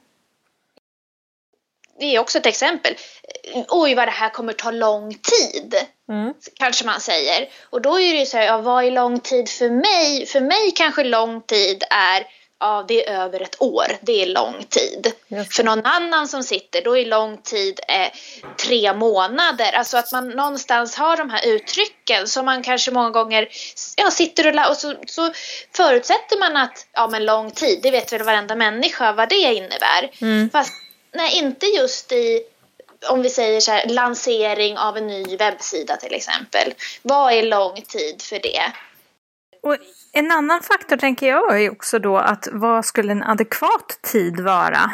Det 1.99 2.15
är 2.15 2.19
också 2.19 2.37
ett 2.37 2.45
exempel. 2.45 2.95
Oj, 3.67 3.95
vad 3.95 4.07
det 4.07 4.11
här 4.11 4.29
kommer 4.29 4.53
ta 4.53 4.71
lång 4.71 5.13
tid. 5.13 5.75
Mm. 6.09 6.33
Kanske 6.59 6.85
man 6.85 7.01
säger. 7.01 7.49
Och 7.69 7.81
då 7.81 7.99
är 7.99 8.13
det 8.13 8.19
ju 8.19 8.25
så 8.25 8.37
här, 8.37 8.45
ja, 8.45 8.57
vad 8.57 8.83
är 8.83 8.91
lång 8.91 9.19
tid 9.19 9.49
för 9.49 9.69
mig? 9.69 10.25
För 10.25 10.41
mig 10.41 10.71
kanske 10.75 11.03
lång 11.03 11.41
tid 11.41 11.83
är 11.89 12.25
ja, 12.59 12.85
det 12.87 13.07
är 13.07 13.23
över 13.23 13.41
ett 13.41 13.61
år. 13.61 13.85
Det 14.01 14.21
är 14.21 14.25
lång 14.25 14.63
tid. 14.69 15.13
Yes. 15.29 15.55
För 15.55 15.63
någon 15.63 15.85
annan 15.85 16.27
som 16.27 16.43
sitter, 16.43 16.81
då 16.81 16.97
är 16.97 17.05
lång 17.05 17.37
tid 17.37 17.79
eh, 17.87 18.11
tre 18.67 18.93
månader. 18.93 19.71
Alltså 19.73 19.97
att 19.97 20.11
man 20.11 20.29
någonstans 20.29 20.95
har 20.95 21.17
de 21.17 21.29
här 21.29 21.47
uttrycken 21.47 22.27
som 22.27 22.45
man 22.45 22.63
kanske 22.63 22.91
många 22.91 23.09
gånger 23.09 23.47
ja, 23.97 24.11
sitter 24.11 24.47
och 24.47 24.69
och 24.69 24.77
så, 24.77 24.95
så 25.05 25.33
förutsätter 25.75 26.39
man 26.39 26.57
att 26.57 26.87
ja, 26.93 27.07
men 27.07 27.25
lång 27.25 27.51
tid, 27.51 27.79
det 27.83 27.91
vet 27.91 28.13
väl 28.13 28.23
varenda 28.23 28.55
människa 28.55 29.13
vad 29.13 29.29
det 29.29 29.35
innebär. 29.35 30.11
Mm. 30.21 30.49
Fast 30.49 30.73
nej, 31.11 31.37
inte 31.37 31.65
just 31.65 32.11
i 32.11 32.43
om 33.09 33.21
vi 33.21 33.29
säger 33.29 33.59
så 33.59 33.71
här, 33.71 33.87
lansering 33.87 34.77
av 34.77 34.97
en 34.97 35.07
ny 35.07 35.37
webbsida 35.37 35.97
till 35.97 36.13
exempel. 36.13 36.73
Vad 37.01 37.33
är 37.33 37.43
lång 37.43 37.75
tid 37.75 38.21
för 38.21 38.39
det? 38.39 38.61
Och 39.61 39.77
en 40.13 40.31
annan 40.31 40.61
faktor 40.61 40.97
tänker 40.97 41.27
jag 41.27 41.63
är 41.63 41.71
också 41.71 41.99
då 41.99 42.17
att 42.17 42.47
vad 42.51 42.85
skulle 42.85 43.11
en 43.11 43.23
adekvat 43.23 43.99
tid 44.01 44.39
vara? 44.39 44.91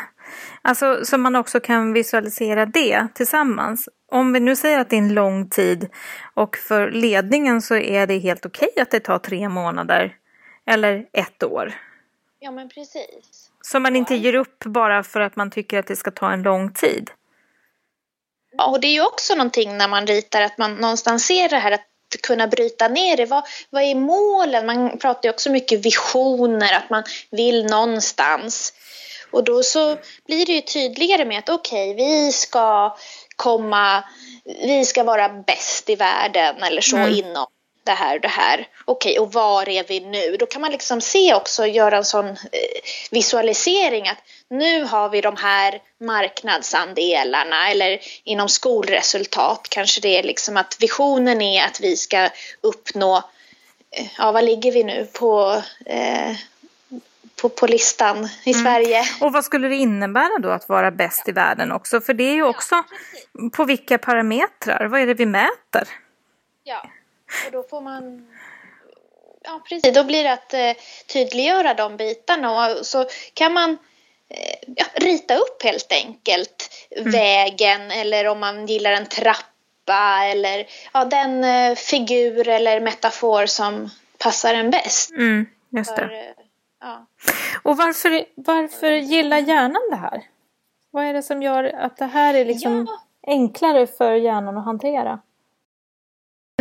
Alltså 0.62 1.06
så 1.06 1.18
man 1.18 1.36
också 1.36 1.60
kan 1.60 1.94
visualisera 1.94 2.66
det 2.66 3.08
tillsammans. 3.14 3.90
Om 4.12 4.34
vi 4.34 4.40
nu 4.40 4.56
säger 4.56 4.80
att 4.80 4.90
det 4.90 4.96
är 4.96 5.02
en 5.02 5.14
lång 5.14 5.50
tid 5.50 5.90
och 6.34 6.58
för 6.58 6.92
ledningen 6.92 7.62
så 7.62 7.76
är 7.76 8.08
det 8.08 8.18
helt 8.18 8.46
okej 8.46 8.70
att 8.82 8.92
det 8.92 9.00
tar 9.00 9.20
tre 9.20 9.50
månader 9.50 10.16
eller 10.66 11.06
ett 11.14 11.44
år. 11.44 11.74
Ja 12.40 12.52
men 12.52 12.70
precis. 12.70 13.45
Så 13.66 13.80
man 13.80 13.96
inte 13.96 14.16
ger 14.16 14.36
upp 14.36 14.64
bara 14.66 15.04
för 15.04 15.20
att 15.20 15.36
man 15.36 15.52
tycker 15.52 15.80
att 15.80 15.88
det 15.88 15.96
ska 15.96 16.12
ta 16.12 16.32
en 16.32 16.42
lång 16.42 16.74
tid. 16.74 17.12
Ja, 18.58 18.66
och 18.66 18.80
det 18.80 18.88
är 18.88 18.94
ju 18.94 19.06
också 19.06 19.36
någonting 19.36 19.78
när 19.78 19.88
man 19.88 20.08
ritar 20.08 20.42
att 20.42 20.58
man 20.58 20.76
någonstans 20.76 21.26
ser 21.26 21.50
det 21.50 21.58
här 21.58 21.72
att 21.72 21.88
kunna 22.24 22.48
bryta 22.48 22.88
ner 22.88 23.18
det. 23.18 23.26
Vad, 23.26 23.44
vad 23.70 23.84
är 23.84 23.96
målen? 23.96 24.66
Man 24.66 24.98
pratar 24.98 25.30
ju 25.30 25.30
också 25.30 25.52
mycket 25.52 25.86
visioner, 25.86 26.74
att 26.74 26.90
man 26.90 27.04
vill 27.32 27.66
någonstans. 27.66 28.74
Och 29.32 29.44
då 29.44 29.64
så 29.64 29.98
blir 30.26 30.46
det 30.46 30.52
ju 30.54 30.62
tydligare 30.62 31.26
med 31.26 31.40
att 31.40 31.50
okej, 31.50 31.92
okay, 31.92 32.06
vi 32.06 32.32
ska 32.32 32.98
komma, 33.36 34.04
vi 34.46 34.86
ska 34.86 35.04
vara 35.04 35.30
bäst 35.30 35.90
i 35.90 35.96
världen 35.96 36.64
eller 36.64 36.82
så 36.82 36.98
mm. 36.98 37.14
inom 37.14 37.48
det 37.86 37.92
här 37.92 38.16
och 38.16 38.22
det 38.22 38.28
här. 38.28 38.68
Okej, 38.86 39.20
och 39.20 39.34
var 39.34 39.70
är 39.70 39.84
vi 39.88 40.00
nu? 40.00 40.38
Då 40.40 40.46
kan 40.46 40.62
man 40.62 40.72
liksom 40.72 41.02
se 41.02 41.34
också, 41.34 41.66
göra 41.66 41.98
en 41.98 42.06
sån 42.06 42.28
eh, 42.28 42.36
visualisering 43.12 44.08
att 44.08 44.18
nu 44.50 44.84
har 44.84 45.10
vi 45.10 45.22
de 45.22 45.36
här 45.36 45.82
marknadsandelarna 46.00 47.70
eller 47.72 48.00
inom 48.24 48.50
skolresultat 48.50 49.68
kanske 49.70 50.02
det 50.02 50.20
är 50.20 50.24
liksom 50.24 50.58
att 50.58 50.78
visionen 50.80 51.42
är 51.42 51.66
att 51.66 51.80
vi 51.82 51.96
ska 51.96 52.30
uppnå, 52.62 53.18
eh, 53.92 54.06
ja 54.18 54.32
vad 54.32 54.44
ligger 54.44 54.72
vi 54.72 54.84
nu 54.84 55.08
på 55.14 55.62
eh, 55.86 56.36
på, 57.42 57.50
på 57.50 57.68
listan 57.68 58.30
i 58.44 58.52
mm. 58.52 58.64
Sverige. 58.64 59.04
Och 59.22 59.34
vad 59.34 59.46
skulle 59.46 59.68
det 59.68 59.76
innebära 59.76 60.40
då 60.40 60.50
att 60.50 60.70
vara 60.70 60.92
bäst 60.92 61.30
i 61.30 61.32
världen 61.32 61.72
också? 61.72 62.02
För 62.02 62.14
det 62.14 62.24
är 62.24 62.34
ju 62.34 62.44
också 62.44 62.76
ja, 62.76 63.50
på 63.54 63.64
vilka 63.64 63.98
parametrar, 63.98 64.86
vad 64.86 65.02
är 65.02 65.08
det 65.08 65.14
vi 65.14 65.26
mäter? 65.26 65.88
Ja, 66.64 66.90
och 67.46 67.52
då 67.52 67.64
får 67.64 67.82
man 67.82 68.28
Ja, 69.46 69.62
precis. 69.70 69.94
Då 69.94 70.04
blir 70.04 70.24
det 70.24 70.34
att 70.34 70.54
eh, 70.54 70.74
tydliggöra 71.14 71.74
de 71.74 71.98
bitarna 71.98 72.52
och 72.52 72.86
så 72.86 73.06
kan 73.34 73.54
man 73.54 73.72
eh, 74.30 74.74
ja, 74.76 74.86
rita 74.96 75.36
upp 75.36 75.64
helt 75.64 75.92
enkelt 75.92 76.70
mm. 76.92 77.12
vägen 77.12 77.92
eller 77.92 78.28
om 78.28 78.40
man 78.40 78.66
gillar 78.66 78.92
en 78.92 79.06
trappa 79.06 80.24
eller 80.24 80.66
ja, 80.94 81.06
den 81.06 81.44
eh, 81.44 81.76
figur 81.76 82.48
eller 82.48 82.80
metafor 82.80 83.46
som 83.46 83.90
passar 84.18 84.54
en 84.54 84.72
bäst. 84.72 85.12
Mm, 85.12 85.46
just 85.70 85.96
det. 85.96 86.02
För, 86.02 86.14
eh, 86.14 86.46
ja. 86.82 87.06
Och 87.64 87.78
varför, 87.78 88.26
varför 88.36 88.92
gillar 88.92 89.38
hjärnan 89.38 89.90
det 89.90 89.96
här? 89.96 90.24
Vad 90.92 91.06
är 91.06 91.14
det 91.14 91.24
som 91.24 91.42
gör 91.42 91.64
att 91.64 91.98
det 91.98 92.06
här 92.06 92.34
är 92.34 92.46
liksom 92.46 92.88
ja. 92.88 93.00
enklare 93.28 93.88
för 93.88 94.12
hjärnan 94.12 94.58
att 94.58 94.66
hantera? 94.66 95.20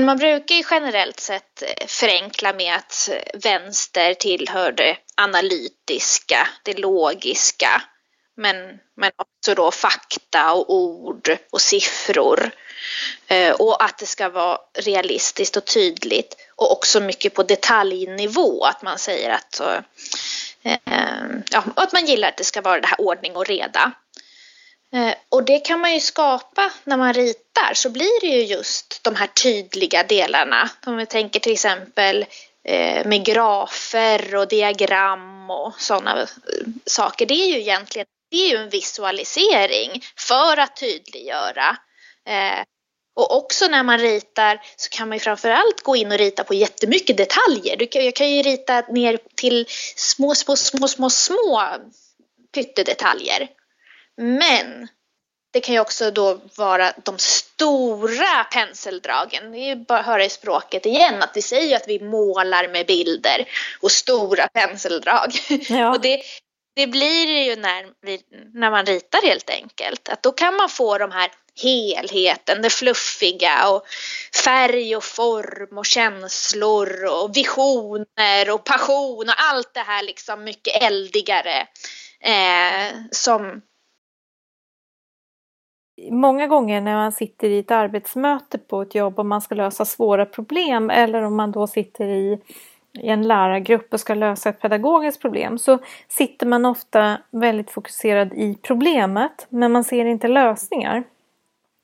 Man 0.01 0.17
brukar 0.17 0.55
ju 0.55 0.63
generellt 0.71 1.21
sett 1.21 1.63
eh, 1.63 1.87
förenkla 1.87 2.53
med 2.53 2.75
att 2.75 3.09
eh, 3.13 3.41
vänster 3.41 4.15
tillhör 4.15 4.73
det 4.73 4.97
analytiska, 5.15 6.49
det 6.63 6.79
logiska. 6.79 7.83
Men, 8.37 8.57
men 8.97 9.11
också 9.17 9.55
då 9.55 9.71
fakta 9.71 10.53
och 10.53 10.75
ord 10.75 11.39
och 11.51 11.61
siffror. 11.61 12.51
Eh, 13.27 13.53
och 13.53 13.85
att 13.85 13.99
det 13.99 14.07
ska 14.07 14.29
vara 14.29 14.59
realistiskt 14.79 15.57
och 15.57 15.65
tydligt. 15.65 16.37
Och 16.57 16.73
också 16.73 17.01
mycket 17.01 17.35
på 17.35 17.43
detaljnivå, 17.43 18.65
att 18.65 18.83
man 18.83 18.99
säger 18.99 19.31
att, 19.31 19.61
ja, 21.51 21.65
att 21.77 21.93
man 21.93 22.07
gillar 22.07 22.29
att 22.29 22.37
det 22.37 22.45
ska 22.45 22.61
vara 22.61 22.81
det 22.81 22.87
här 22.87 23.01
ordning 23.01 23.37
och 23.37 23.47
reda. 23.47 23.93
Eh, 24.95 25.15
och 25.29 25.45
det 25.45 25.59
kan 25.59 25.81
man 25.81 25.95
ju 25.95 26.01
skapa 26.01 26.73
när 26.85 26.97
man 26.97 27.15
ritar 27.15 27.75
så 27.75 27.91
blir 27.91 28.21
det 28.21 28.27
ju 28.27 28.43
just 28.45 29.05
de 29.05 29.17
här 29.17 29.27
tydliga 29.27 30.03
delarna. 30.03 30.71
Om 30.87 30.97
vi 30.97 31.07
tänker 31.07 31.41
till 31.41 31.53
exempel 31.53 32.27
eh, 32.65 33.07
med 33.07 33.25
grafer 33.25 34.35
och 34.35 34.49
diagram 34.49 35.51
och 35.51 35.75
sådana 35.79 36.21
eh, 36.21 36.27
saker. 36.87 37.27
Det 37.27 37.35
är 37.35 37.47
ju 37.47 37.61
egentligen 37.61 38.07
det 38.31 38.37
är 38.37 38.51
ju 38.51 38.57
en 38.57 38.69
visualisering 38.69 40.03
för 40.17 40.57
att 40.57 40.77
tydliggöra. 40.77 41.77
Och 43.17 43.37
också 43.37 43.69
när 43.69 43.83
man 43.83 43.99
ritar 43.99 44.61
så 44.77 44.89
kan 44.89 45.09
man 45.09 45.17
ju 45.17 45.21
framförallt 45.21 45.83
gå 45.83 45.97
in 45.97 46.13
och 46.13 46.19
rita 46.19 46.45
på 46.45 46.55
jättemycket 46.55 47.17
detaljer. 47.17 47.89
Jag 47.93 48.15
kan 48.15 48.31
ju 48.31 48.43
rita 48.43 48.81
ner 48.81 49.19
till 49.35 49.67
små, 49.97 50.35
små, 50.35 50.57
små, 50.57 50.89
små, 50.89 51.11
små 51.11 51.63
pyttedetaljer. 52.55 53.49
Men 54.17 54.89
det 55.53 55.61
kan 55.61 55.75
ju 55.75 55.81
också 55.81 56.11
då 56.11 56.41
vara 56.57 56.93
de 57.05 57.19
stora 57.19 58.45
penseldragen. 58.53 59.53
Det 59.53 59.59
är 59.59 59.69
ju 59.69 59.77
bara 59.77 59.99
att 59.99 60.07
höra 60.07 60.25
i 60.25 60.31
språket 60.31 60.87
igen 60.87 61.23
att 61.23 61.31
vi 61.35 61.43
säger 61.43 61.77
att 61.77 61.89
vi 61.89 62.01
målar 62.01 62.69
med 62.69 62.87
bilder 62.87 63.49
och 63.81 63.93
stora 63.93 64.49
penseldrag. 64.49 65.33
Ja. 65.69 65.91
och 65.91 66.01
det, 66.01 66.23
det 66.77 66.87
blir 66.87 67.27
det 67.27 67.43
ju 67.43 67.57
när, 67.57 67.87
vi, 68.03 68.23
när 68.55 68.71
man 68.71 68.87
ritar 68.87 69.23
helt 69.23 69.51
enkelt. 69.51 70.09
Att 70.09 70.23
då 70.23 70.33
kan 70.33 70.57
man 70.57 70.69
få 70.69 70.99
de 70.99 71.11
här 71.11 71.31
helheten, 71.63 72.63
det 72.63 72.71
fluffiga 72.71 73.69
och 73.69 73.87
färg 74.45 74.97
och 74.97 75.05
form 75.05 75.79
och 75.79 75.87
känslor 75.87 77.05
och 77.05 77.37
visioner 77.37 78.51
och 78.51 78.65
passion 78.65 79.29
och 79.29 79.35
allt 79.37 79.75
det 79.75 79.81
här 79.81 80.03
liksom 80.03 80.45
mycket 80.45 80.83
eldigare 80.83 81.67
eh, 82.21 82.95
som 83.11 83.63
många 86.11 86.47
gånger 86.47 86.81
när 86.81 86.95
man 86.95 87.13
sitter 87.13 87.51
i 87.51 87.59
ett 87.59 87.71
arbetsmöte 87.71 88.59
på 88.59 88.83
ett 88.83 88.95
jobb 88.95 89.19
och 89.19 89.27
man 89.27 89.41
ska 89.41 89.55
lösa 89.55 89.85
svåra 89.85 90.27
problem 90.27 90.91
eller 90.91 91.23
om 91.23 91.37
man 91.37 91.53
då 91.53 91.67
sitter 91.67 92.09
i, 92.09 92.39
i 92.93 93.09
en 93.09 93.29
lärargrupp 93.29 93.93
och 93.93 94.01
ska 94.01 94.15
lösa 94.15 94.49
ett 94.49 94.61
pedagogiskt 94.61 95.21
problem 95.21 95.59
så 95.59 95.79
sitter 96.09 96.47
man 96.47 96.65
ofta 96.65 97.19
väldigt 97.31 97.71
fokuserad 97.71 98.33
i 98.33 98.59
problemet 98.63 99.47
men 99.49 99.73
man 99.73 99.85
ser 99.85 100.05
inte 100.05 100.29
lösningar. 100.29 101.05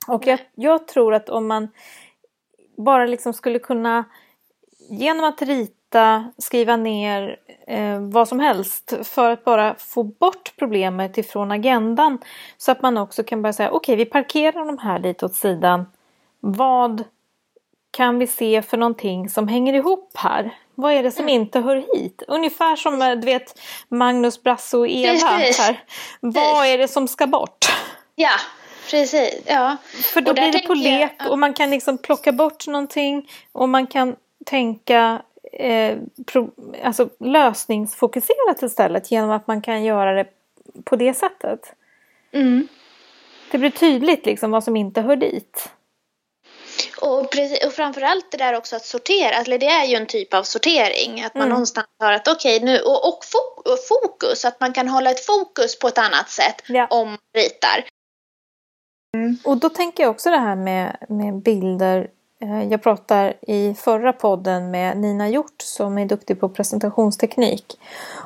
Och 0.08 0.26
jag, 0.26 0.38
jag 0.54 0.88
tror 0.88 1.14
att 1.14 1.28
om 1.28 1.46
man 1.46 1.68
bara 2.76 3.06
liksom 3.06 3.32
skulle 3.32 3.58
kunna 3.58 4.04
genom 4.90 5.24
att 5.24 5.42
rita 5.42 5.79
hitta, 5.90 6.24
skriva 6.38 6.76
ner 6.76 7.36
eh, 7.66 8.00
vad 8.00 8.28
som 8.28 8.40
helst 8.40 8.94
för 9.02 9.30
att 9.30 9.44
bara 9.44 9.74
få 9.78 10.02
bort 10.02 10.52
problemet 10.58 11.18
ifrån 11.18 11.52
agendan. 11.52 12.18
Så 12.58 12.72
att 12.72 12.82
man 12.82 12.98
också 12.98 13.22
kan 13.22 13.42
börja 13.42 13.52
säga 13.52 13.70
okej 13.70 13.94
okay, 13.94 14.04
vi 14.04 14.10
parkerar 14.10 14.66
de 14.66 14.78
här 14.78 14.98
lite 14.98 15.26
åt 15.26 15.34
sidan. 15.34 15.86
Vad 16.40 17.04
kan 17.90 18.18
vi 18.18 18.26
se 18.26 18.62
för 18.62 18.76
någonting 18.76 19.28
som 19.28 19.48
hänger 19.48 19.74
ihop 19.74 20.12
här? 20.14 20.54
Vad 20.74 20.92
är 20.92 21.02
det 21.02 21.10
som 21.10 21.24
mm. 21.24 21.34
inte 21.40 21.60
hör 21.60 21.84
hit? 21.94 22.22
Ungefär 22.28 22.76
som 22.76 23.02
eh, 23.02 23.10
du 23.10 23.26
vet 23.26 23.60
Magnus, 23.88 24.42
Brasse 24.42 24.76
och 24.76 24.88
Eva. 24.88 25.26
Här. 25.26 25.84
Vad 26.20 26.66
är 26.66 26.78
det 26.78 26.88
som 26.88 27.08
ska 27.08 27.26
bort? 27.26 27.66
Ja, 28.14 28.36
precis. 28.90 29.42
Ja. 29.46 29.76
För 30.14 30.20
då 30.20 30.32
blir 30.32 30.52
det 30.52 30.66
på 30.66 30.74
lek 30.74 31.12
jag... 31.18 31.30
och 31.30 31.38
man 31.38 31.54
kan 31.54 31.70
liksom 31.70 31.98
plocka 31.98 32.32
bort 32.32 32.66
någonting 32.66 33.28
och 33.52 33.68
man 33.68 33.86
kan 33.86 34.16
tänka 34.46 35.22
eh, 35.52 35.98
pro, 36.26 36.50
alltså 36.82 37.08
lösningsfokuserat 37.18 38.62
istället 38.62 39.10
genom 39.10 39.30
att 39.30 39.46
man 39.46 39.62
kan 39.62 39.84
göra 39.84 40.12
det 40.12 40.28
på 40.84 40.96
det 40.96 41.14
sättet. 41.14 41.74
Mm. 42.32 42.68
det 43.50 43.58
blir 43.58 43.70
tydligt 43.70 44.26
liksom 44.26 44.50
vad 44.50 44.64
som 44.64 44.76
inte 44.76 45.00
hör 45.00 45.16
dit. 45.16 45.70
Och, 47.00 47.30
precis, 47.30 47.66
och 47.66 47.72
framförallt 47.72 48.30
det 48.30 48.36
där 48.36 48.56
också 48.56 48.76
att 48.76 48.84
sortera, 48.84 49.34
eller 49.34 49.58
det 49.58 49.66
är 49.66 49.84
ju 49.84 49.94
en 49.94 50.06
typ 50.06 50.34
av 50.34 50.42
sortering. 50.42 51.22
Att 51.22 51.34
man 51.34 51.42
mm. 51.42 51.50
någonstans 51.50 51.86
har 51.98 52.12
att 52.12 52.28
okej 52.28 52.56
okay, 52.56 52.66
nu, 52.66 52.80
och, 52.80 53.08
och, 53.08 53.18
fokus, 53.88 54.44
att 54.44 54.60
man 54.60 54.72
kan 54.72 54.88
hålla 54.88 55.10
ett 55.10 55.26
fokus 55.26 55.78
på 55.78 55.88
ett 55.88 55.98
annat 55.98 56.30
sätt 56.30 56.62
ja. 56.66 56.86
om 56.90 57.08
man 57.08 57.18
ritar. 57.36 57.84
Mm. 59.16 59.36
Och 59.44 59.56
då 59.56 59.68
tänker 59.68 60.02
jag 60.02 60.10
också 60.10 60.30
det 60.30 60.36
här 60.36 60.56
med, 60.56 60.96
med 61.08 61.34
bilder. 61.42 62.10
Eh, 62.40 62.62
jag 62.64 62.82
pratar 62.82 63.34
i 63.40 63.74
förra 63.74 64.12
podden 64.12 64.70
med 64.70 64.96
Nina 64.96 65.28
Hjort 65.28 65.62
som 65.62 65.98
är 65.98 66.06
duktig 66.06 66.40
på 66.40 66.48
presentationsteknik. 66.48 67.80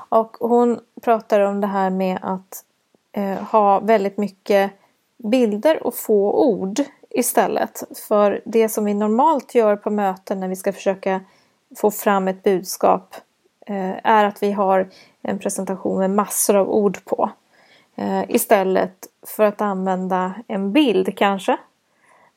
Och 0.09 0.37
hon 0.41 0.81
pratar 1.03 1.41
om 1.41 1.61
det 1.61 1.67
här 1.67 1.91
med 1.91 2.19
att 2.23 2.65
eh, 3.13 3.43
ha 3.43 3.81
väldigt 3.81 4.19
mycket 4.19 4.71
bilder 5.17 5.87
och 5.87 5.95
få 5.95 6.33
ord 6.33 6.81
istället. 7.11 7.83
För 8.09 8.41
det 8.45 8.69
som 8.69 8.85
vi 8.85 8.95
normalt 8.95 9.55
gör 9.55 9.77
på 9.77 9.91
möten 9.91 10.41
när 10.41 10.49
vi 10.49 10.57
ska 10.57 10.73
försöka 10.73 11.21
få 11.77 11.91
fram 11.91 12.29
ett 12.29 12.43
budskap 12.43 13.15
eh, 13.67 14.07
är 14.07 14.25
att 14.25 14.43
vi 14.43 14.53
har 14.53 14.89
en 15.23 15.39
presentation 15.39 15.99
med 15.99 16.11
massor 16.11 16.57
av 16.57 16.71
ord 16.71 17.05
på. 17.05 17.31
Eh, 17.95 18.23
istället 18.29 19.07
för 19.27 19.45
att 19.45 19.61
använda 19.61 20.35
en 20.47 20.73
bild 20.73 21.17
kanske. 21.17 21.57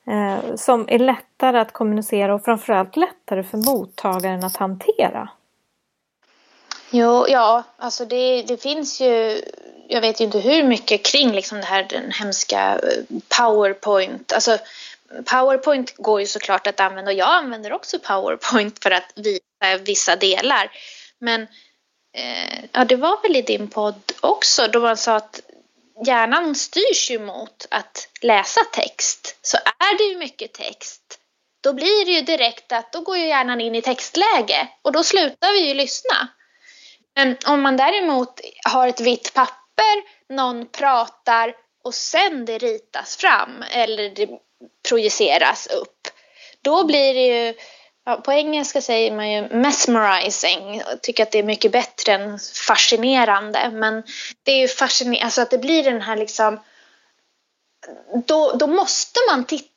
Eh, 0.07 0.55
som 0.55 0.85
är 0.89 0.99
lättare 0.99 1.59
att 1.59 1.73
kommunicera 1.73 2.35
och 2.35 2.43
framförallt 2.43 2.97
lättare 2.97 3.43
för 3.43 3.57
mottagaren 3.57 4.43
att 4.43 4.57
hantera. 4.57 5.29
Jo, 6.89 7.25
ja, 7.27 7.63
alltså 7.77 8.05
det, 8.05 8.41
det 8.41 8.61
finns 8.61 9.01
ju 9.01 9.41
jag 9.87 10.01
vet 10.01 10.21
ju 10.21 10.25
inte 10.25 10.39
hur 10.39 10.63
mycket 10.63 11.05
kring 11.05 11.31
liksom 11.31 11.57
det 11.57 11.65
här 11.65 11.83
den 11.89 12.11
hemska 12.11 12.79
eh, 12.79 13.03
powerpoint. 13.37 14.33
Alltså 14.33 14.57
powerpoint 15.25 15.97
går 15.97 16.19
ju 16.19 16.27
såklart 16.27 16.67
att 16.67 16.79
använda 16.79 17.11
och 17.11 17.17
jag 17.17 17.29
använder 17.29 17.73
också 17.73 17.99
powerpoint 17.99 18.83
för 18.83 18.91
att 18.91 19.13
visa 19.15 19.77
vissa 19.85 20.15
delar. 20.15 20.71
Men 21.19 21.41
eh, 22.13 22.63
ja, 22.71 22.85
det 22.85 22.95
var 22.95 23.21
väl 23.21 23.35
i 23.35 23.41
din 23.41 23.67
podd 23.67 24.13
också 24.19 24.67
då 24.67 24.79
man 24.79 24.97
sa 24.97 25.15
att 25.15 25.41
hjärnan 26.05 26.55
styrs 26.55 27.11
ju 27.11 27.19
mot 27.19 27.67
att 27.71 28.09
läsa 28.21 28.61
text. 28.73 29.36
Är 29.79 29.97
det 29.97 30.03
ju 30.03 30.17
mycket 30.17 30.53
text 30.53 31.19
då 31.67 31.73
blir 31.73 32.05
det 32.05 32.11
ju 32.11 32.21
direkt 32.21 32.71
att 32.71 32.91
då 32.91 33.01
går 33.01 33.17
ju 33.17 33.27
hjärnan 33.27 33.61
in 33.61 33.75
i 33.75 33.81
textläge 33.81 34.67
och 34.81 34.91
då 34.91 35.03
slutar 35.03 35.53
vi 35.53 35.67
ju 35.67 35.73
lyssna. 35.73 36.27
Men 37.15 37.37
om 37.45 37.61
man 37.61 37.77
däremot 37.77 38.41
har 38.65 38.87
ett 38.87 38.99
vitt 38.99 39.33
papper, 39.33 40.03
någon 40.33 40.67
pratar 40.67 41.53
och 41.83 41.93
sen 41.93 42.45
det 42.45 42.57
ritas 42.57 43.17
fram 43.17 43.63
eller 43.71 44.09
det 44.09 44.29
projiceras 44.89 45.67
upp. 45.67 46.07
Då 46.61 46.83
blir 46.83 47.13
det 47.13 47.27
ju, 47.27 47.53
ja, 48.05 48.15
på 48.15 48.31
engelska 48.31 48.81
säger 48.81 49.11
man 49.11 49.31
ju 49.31 49.41
mesmerizing. 49.41 50.77
Jag 50.77 51.01
tycker 51.01 51.23
att 51.23 51.31
det 51.31 51.39
är 51.39 51.43
mycket 51.43 51.71
bättre 51.71 52.13
än 52.13 52.39
fascinerande. 52.67 53.71
Men 53.73 54.03
det 54.43 54.51
är 54.51 54.57
ju 54.57 54.67
fascinerande, 54.67 55.25
alltså 55.25 55.41
att 55.41 55.51
det 55.51 55.57
blir 55.57 55.83
den 55.83 56.01
här 56.01 56.17
liksom, 56.17 56.59
då, 58.25 58.51
då 58.51 58.67
måste 58.67 59.19
man 59.29 59.45
titta 59.45 59.71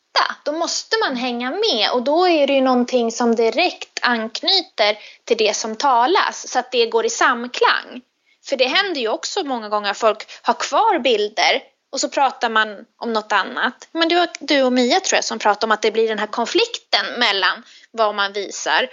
då 0.44 0.52
måste 0.52 0.96
man 0.98 1.16
hänga 1.16 1.50
med 1.50 1.90
och 1.92 2.02
då 2.02 2.28
är 2.28 2.46
det 2.46 2.52
ju 2.52 2.60
någonting 2.60 3.12
som 3.12 3.34
direkt 3.34 3.98
anknyter 4.02 4.98
till 5.24 5.36
det 5.36 5.56
som 5.56 5.76
talas 5.76 6.48
så 6.48 6.58
att 6.58 6.72
det 6.72 6.86
går 6.86 7.06
i 7.06 7.10
samklang. 7.10 8.02
För 8.44 8.56
det 8.56 8.66
händer 8.66 9.00
ju 9.00 9.08
också 9.08 9.42
många 9.44 9.68
gånger 9.68 9.90
att 9.90 9.98
folk 9.98 10.26
har 10.42 10.54
kvar 10.54 10.98
bilder 10.98 11.62
och 11.90 12.00
så 12.00 12.08
pratar 12.08 12.50
man 12.50 12.84
om 12.96 13.12
något 13.12 13.32
annat. 13.32 13.88
Men 13.92 14.08
du, 14.08 14.26
du 14.40 14.62
och 14.62 14.72
Mia 14.72 15.00
tror 15.00 15.16
jag 15.16 15.24
som 15.24 15.38
pratar 15.38 15.66
om 15.66 15.72
att 15.72 15.82
det 15.82 15.90
blir 15.90 16.08
den 16.08 16.18
här 16.18 16.26
konflikten 16.26 17.06
mellan 17.18 17.62
vad 17.90 18.14
man 18.14 18.32
visar 18.32 18.88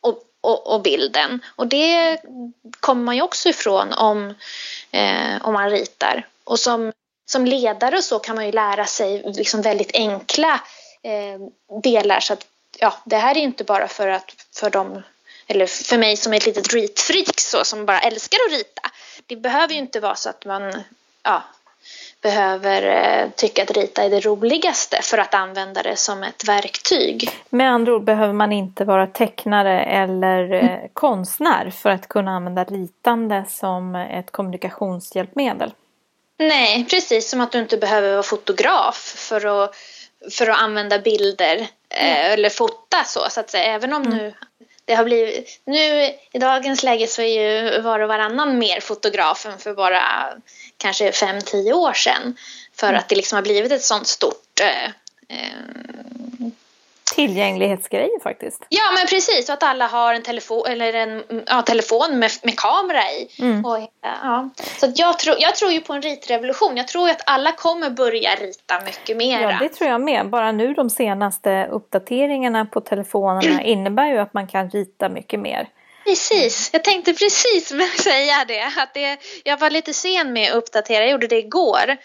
och, 0.00 0.22
och, 0.40 0.74
och 0.74 0.82
bilden. 0.82 1.40
Och 1.56 1.66
det 1.66 2.20
kommer 2.80 3.04
man 3.04 3.16
ju 3.16 3.22
också 3.22 3.48
ifrån 3.48 3.92
om, 3.92 4.34
eh, 4.90 5.36
om 5.42 5.52
man 5.52 5.70
ritar. 5.70 6.26
Och 6.44 6.58
som, 6.58 6.92
som 7.26 7.44
ledare 7.44 7.96
och 7.96 8.04
så 8.04 8.18
kan 8.18 8.36
man 8.36 8.46
ju 8.46 8.52
lära 8.52 8.86
sig 8.86 9.22
liksom 9.36 9.62
väldigt 9.62 9.90
enkla 9.94 10.60
eh, 11.02 11.40
delar. 11.82 12.20
Så 12.20 12.32
att 12.32 12.46
ja, 12.78 12.94
det 13.04 13.16
här 13.16 13.36
är 13.36 13.40
inte 13.40 13.64
bara 13.64 13.88
för 13.88 14.08
att 14.08 14.34
för 14.54 14.70
dem 14.70 15.02
eller 15.46 15.66
för 15.66 15.98
mig 15.98 16.16
som 16.16 16.32
är 16.32 16.36
ett 16.36 16.46
litet 16.46 16.74
ritfreak 16.74 17.40
så 17.40 17.64
som 17.64 17.86
bara 17.86 18.00
älskar 18.00 18.38
att 18.46 18.52
rita. 18.52 18.82
Det 19.26 19.36
behöver 19.36 19.74
ju 19.74 19.78
inte 19.78 20.00
vara 20.00 20.14
så 20.14 20.28
att 20.28 20.44
man 20.44 20.82
ja, 21.22 21.42
behöver 22.22 22.82
eh, 22.82 23.30
tycka 23.30 23.62
att 23.62 23.70
rita 23.70 24.02
är 24.02 24.10
det 24.10 24.20
roligaste 24.20 24.98
för 25.02 25.18
att 25.18 25.34
använda 25.34 25.82
det 25.82 25.96
som 25.96 26.22
ett 26.22 26.48
verktyg. 26.48 27.30
Med 27.50 27.72
andra 27.72 27.94
ord 27.94 28.04
behöver 28.04 28.32
man 28.32 28.52
inte 28.52 28.84
vara 28.84 29.06
tecknare 29.06 29.84
eller 29.84 30.52
eh, 30.52 30.74
mm. 30.74 30.88
konstnär 30.92 31.70
för 31.70 31.90
att 31.90 32.08
kunna 32.08 32.30
använda 32.30 32.64
ritande 32.64 33.44
som 33.48 33.94
ett 33.94 34.30
kommunikationshjälpmedel. 34.30 35.72
Nej, 36.38 36.86
precis 36.90 37.30
som 37.30 37.40
att 37.40 37.52
du 37.52 37.58
inte 37.58 37.76
behöver 37.76 38.12
vara 38.12 38.22
fotograf 38.22 38.96
för 39.16 39.64
att, 39.64 39.76
för 40.30 40.46
att 40.46 40.58
använda 40.58 40.98
bilder 40.98 41.56
eh, 41.88 42.18
mm. 42.18 42.32
eller 42.32 42.50
fota 42.50 43.04
så, 43.04 43.26
så 43.30 43.40
att 43.40 43.50
säga. 43.50 43.64
Även 43.64 43.92
om 43.92 44.02
mm. 44.02 44.16
nu 44.18 44.34
det 44.84 44.94
har 44.94 45.04
blivit, 45.04 45.60
nu 45.64 46.04
i 46.32 46.38
dagens 46.38 46.82
läge 46.82 47.06
så 47.06 47.22
är 47.22 47.42
ju 47.42 47.80
var 47.80 48.00
och 48.00 48.08
varannan 48.08 48.58
mer 48.58 48.80
fotograf 48.80 49.46
än 49.46 49.58
för 49.58 49.74
bara 49.74 50.02
kanske 50.76 51.12
fem 51.12 51.40
tio 51.40 51.72
år 51.72 51.92
sedan. 51.92 52.36
För 52.74 52.86
mm. 52.86 52.98
att 52.98 53.08
det 53.08 53.16
liksom 53.16 53.36
har 53.36 53.42
blivit 53.42 53.72
ett 53.72 53.82
sånt 53.82 54.06
stort 54.06 54.60
eh, 54.60 54.90
eh, 57.10 57.14
tillgänglighetsgrej 57.14 58.10
faktiskt. 58.22 58.66
Ja 58.68 58.82
men 58.94 59.06
precis, 59.06 59.48
och 59.48 59.52
att 59.52 59.62
alla 59.62 59.86
har 59.86 60.14
en 60.14 60.22
telefon, 60.22 60.62
eller 60.66 60.92
en 60.92 61.22
ja, 61.46 61.62
telefon 61.62 62.18
med, 62.18 62.30
med 62.42 62.58
kamera 62.58 63.02
i. 63.02 63.28
Mm. 63.42 63.64
Och, 63.64 63.78
ja. 64.02 64.48
Så 64.80 64.92
jag, 64.94 65.18
tror, 65.18 65.36
jag 65.38 65.54
tror 65.54 65.72
ju 65.72 65.80
på 65.80 65.92
en 65.92 66.02
ritrevolution. 66.02 66.76
Jag 66.76 66.88
tror 66.88 67.10
att 67.10 67.22
alla 67.26 67.52
kommer 67.52 67.90
börja 67.90 68.34
rita 68.34 68.80
mycket 68.84 69.16
mer. 69.16 69.40
Ja 69.40 69.58
det 69.60 69.68
tror 69.68 69.90
jag 69.90 70.00
med. 70.00 70.30
Bara 70.30 70.52
nu 70.52 70.74
de 70.74 70.90
senaste 70.90 71.66
uppdateringarna 71.70 72.66
på 72.66 72.80
telefonerna 72.80 73.62
innebär 73.62 74.06
ju 74.06 74.18
att 74.18 74.34
man 74.34 74.46
kan 74.46 74.70
rita 74.70 75.08
mycket 75.08 75.40
mer. 75.40 75.68
Precis, 76.06 76.70
jag 76.72 76.84
tänkte 76.84 77.14
precis 77.14 77.68
säga 78.02 78.44
det. 78.44 78.72
Att 78.76 78.94
det, 78.94 79.18
jag 79.44 79.56
var 79.56 79.70
lite 79.70 79.92
sen 79.92 80.32
med 80.32 80.50
att 80.50 80.56
uppdatera, 80.56 81.04
jag 81.04 81.10
gjorde 81.10 81.26
det 81.26 81.38
igår. 81.38 81.96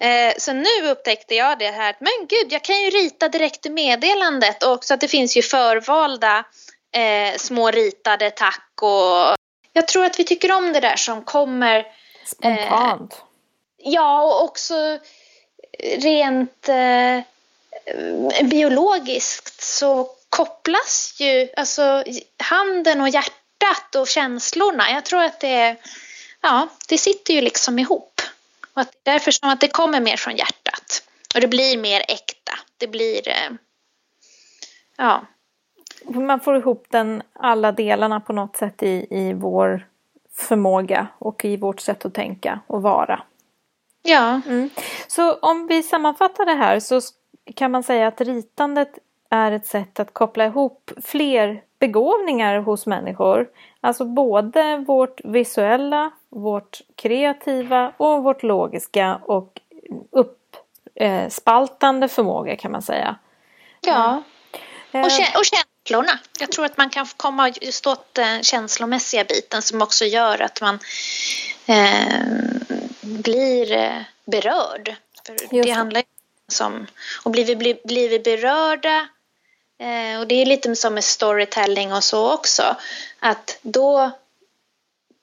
Eh, 0.00 0.34
så 0.38 0.52
nu 0.52 0.90
upptäckte 0.90 1.34
jag 1.34 1.58
det 1.58 1.70
här, 1.70 1.96
men 2.00 2.26
gud 2.28 2.52
jag 2.52 2.64
kan 2.64 2.82
ju 2.82 2.90
rita 2.90 3.28
direkt 3.28 3.66
i 3.66 3.70
meddelandet 3.70 4.62
och 4.62 4.84
så 4.84 4.94
att 4.94 5.00
det 5.00 5.08
finns 5.08 5.36
ju 5.36 5.42
förvalda 5.42 6.44
eh, 6.92 7.36
små 7.36 7.70
ritade 7.70 8.30
tack 8.30 8.70
och 8.82 9.36
jag 9.72 9.88
tror 9.88 10.04
att 10.04 10.18
vi 10.18 10.24
tycker 10.24 10.52
om 10.52 10.72
det 10.72 10.80
där 10.80 10.96
som 10.96 11.24
kommer 11.24 11.86
spontant. 12.26 13.12
Eh, 13.12 13.92
ja 13.92 14.22
och 14.22 14.44
också 14.44 14.98
rent 15.98 16.68
eh, 16.68 17.20
biologiskt 18.42 19.62
så 19.62 20.08
kopplas 20.30 21.16
ju 21.18 21.48
alltså 21.56 22.04
handen 22.38 23.00
och 23.00 23.08
hjärtat 23.08 23.39
och 23.96 24.08
känslorna. 24.08 24.90
Jag 24.90 25.04
tror 25.04 25.22
att 25.22 25.40
det, 25.40 25.76
ja, 26.40 26.68
det 26.88 26.98
sitter 26.98 27.34
ju 27.34 27.40
liksom 27.40 27.78
ihop. 27.78 28.20
Och 28.74 28.80
att 28.80 28.92
det 29.02 29.10
är 29.10 29.12
därför 29.12 29.30
som 29.30 29.48
att 29.48 29.60
det 29.60 29.68
kommer 29.68 30.00
mer 30.00 30.16
från 30.16 30.36
hjärtat. 30.36 31.02
Och 31.34 31.40
det 31.40 31.48
blir 31.48 31.78
mer 31.78 32.00
äkta. 32.08 32.52
Det 32.76 32.86
blir, 32.86 33.28
eh, 33.28 33.50
ja. 34.96 35.26
Man 36.04 36.40
får 36.40 36.56
ihop 36.56 36.86
den, 36.90 37.22
alla 37.32 37.72
delarna 37.72 38.20
på 38.20 38.32
något 38.32 38.56
sätt 38.56 38.82
i, 38.82 39.06
i 39.10 39.32
vår 39.32 39.86
förmåga 40.36 41.06
och 41.18 41.44
i 41.44 41.56
vårt 41.56 41.80
sätt 41.80 42.04
att 42.04 42.14
tänka 42.14 42.60
och 42.66 42.82
vara. 42.82 43.22
Ja. 44.02 44.40
Mm. 44.46 44.70
Så 45.08 45.34
om 45.34 45.66
vi 45.66 45.82
sammanfattar 45.82 46.46
det 46.46 46.54
här 46.54 46.80
så 46.80 47.00
kan 47.56 47.70
man 47.70 47.82
säga 47.82 48.08
att 48.08 48.20
ritandet 48.20 48.98
är 49.30 49.52
ett 49.52 49.66
sätt 49.66 50.00
att 50.00 50.14
koppla 50.14 50.44
ihop 50.44 50.90
fler 51.02 51.62
begåvningar 51.80 52.58
hos 52.58 52.86
människor. 52.86 53.48
Alltså 53.80 54.04
både 54.04 54.76
vårt 54.76 55.20
visuella, 55.24 56.10
vårt 56.28 56.80
kreativa 56.94 57.92
och 57.96 58.22
vårt 58.22 58.42
logiska 58.42 59.20
och 59.24 59.60
uppspaltande 60.10 62.08
förmåga 62.08 62.56
kan 62.56 62.72
man 62.72 62.82
säga. 62.82 63.16
Ja, 63.80 64.22
och, 64.92 65.00
och 65.38 65.44
känslorna. 65.44 66.18
Jag 66.40 66.52
tror 66.52 66.64
att 66.64 66.76
man 66.76 66.90
kan 66.90 67.06
komma 67.16 67.52
just 67.60 67.86
åt 67.86 68.14
den 68.14 68.42
känslomässiga 68.42 69.24
biten 69.24 69.62
som 69.62 69.82
också 69.82 70.04
gör 70.04 70.42
att 70.42 70.60
man 70.60 70.78
eh, 71.66 72.14
blir 73.00 73.72
eh, 73.72 74.02
berörd. 74.24 74.94
För 75.26 75.62
det 75.62 75.70
handlar 75.70 76.02
om, 76.62 76.86
och 77.24 77.30
blir 77.30 77.44
vi, 77.44 77.56
blir, 77.56 77.78
blir 77.84 78.08
vi 78.08 78.20
berörda 78.20 78.96
Eh, 78.98 79.19
och 80.20 80.26
det 80.26 80.34
är 80.34 80.46
lite 80.46 80.76
som 80.76 80.94
med 80.94 81.04
storytelling 81.04 81.92
och 81.92 82.04
så 82.04 82.34
också. 82.34 82.76
Att 83.20 83.58
då, 83.62 84.10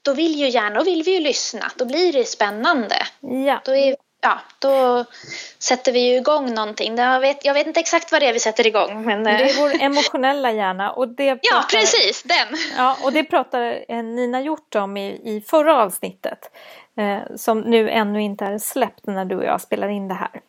då 0.01 0.13
vill 0.13 0.35
ju 0.35 0.49
gärna, 0.49 0.79
då 0.79 0.83
vill 0.83 1.03
vi 1.03 1.13
ju 1.13 1.19
lyssna. 1.19 1.71
Då 1.75 1.85
blir 1.85 2.13
det 2.13 2.23
spännande. 2.23 2.95
Ja. 3.19 3.61
Då 3.65 3.75
är, 3.75 3.95
ja, 4.21 4.39
då 4.59 5.05
sätter 5.59 5.91
vi 5.91 5.99
ju 5.99 6.15
igång 6.15 6.53
någonting. 6.53 6.97
Jag 6.97 7.19
vet, 7.19 7.45
jag 7.45 7.53
vet 7.53 7.67
inte 7.67 7.79
exakt 7.79 8.11
vad 8.11 8.21
det 8.21 8.27
är 8.27 8.33
vi 8.33 8.39
sätter 8.39 8.67
igång. 8.67 9.05
Men... 9.05 9.23
Det 9.23 9.29
är 9.29 9.61
vår 9.61 9.81
emotionella 9.81 10.51
hjärna. 10.51 10.91
Och 10.91 11.07
det 11.07 11.35
pratar, 11.35 11.39
ja, 11.41 11.63
precis, 11.69 12.23
den! 12.23 12.57
Ja, 12.77 12.97
och 13.03 13.13
det 13.13 13.23
pratade 13.23 13.85
Nina 13.87 14.41
Hjort 14.41 14.75
om 14.75 14.97
i, 14.97 15.07
i 15.07 15.43
förra 15.47 15.83
avsnittet. 15.83 16.51
Eh, 16.97 17.35
som 17.35 17.59
nu 17.59 17.89
ännu 17.89 18.21
inte 18.21 18.45
är 18.45 18.57
släppt 18.57 19.07
när 19.07 19.25
du 19.25 19.35
och 19.35 19.43
jag 19.43 19.61
spelar 19.61 19.89
in 19.89 20.07
det 20.07 20.13
här. 20.13 20.41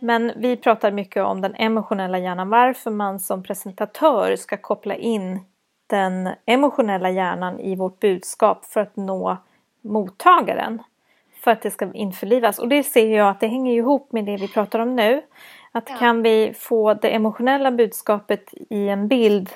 Men 0.00 0.32
vi 0.36 0.56
pratar 0.56 0.90
mycket 0.90 1.22
om 1.22 1.40
den 1.40 1.54
emotionella 1.54 2.18
hjärnan, 2.18 2.48
varför 2.48 2.90
man 2.90 3.20
som 3.20 3.42
presentatör 3.42 4.36
ska 4.36 4.56
koppla 4.56 4.94
in 4.94 5.40
den 5.86 6.28
emotionella 6.46 7.10
hjärnan 7.10 7.60
i 7.60 7.76
vårt 7.76 8.00
budskap 8.00 8.64
för 8.64 8.80
att 8.80 8.96
nå 8.96 9.36
mottagaren. 9.82 10.82
För 11.44 11.50
att 11.50 11.62
det 11.62 11.70
ska 11.70 11.92
införlivas. 11.92 12.58
Och 12.58 12.68
det 12.68 12.82
ser 12.82 13.16
jag 13.16 13.28
att 13.28 13.40
det 13.40 13.46
hänger 13.46 13.72
ihop 13.72 14.12
med 14.12 14.24
det 14.24 14.36
vi 14.36 14.48
pratar 14.48 14.78
om 14.78 14.96
nu. 14.96 15.22
Att 15.72 15.90
ja. 15.90 15.96
kan 15.96 16.22
vi 16.22 16.52
få 16.58 16.94
det 16.94 17.08
emotionella 17.08 17.70
budskapet 17.70 18.54
i 18.70 18.88
en 18.88 19.08
bild 19.08 19.50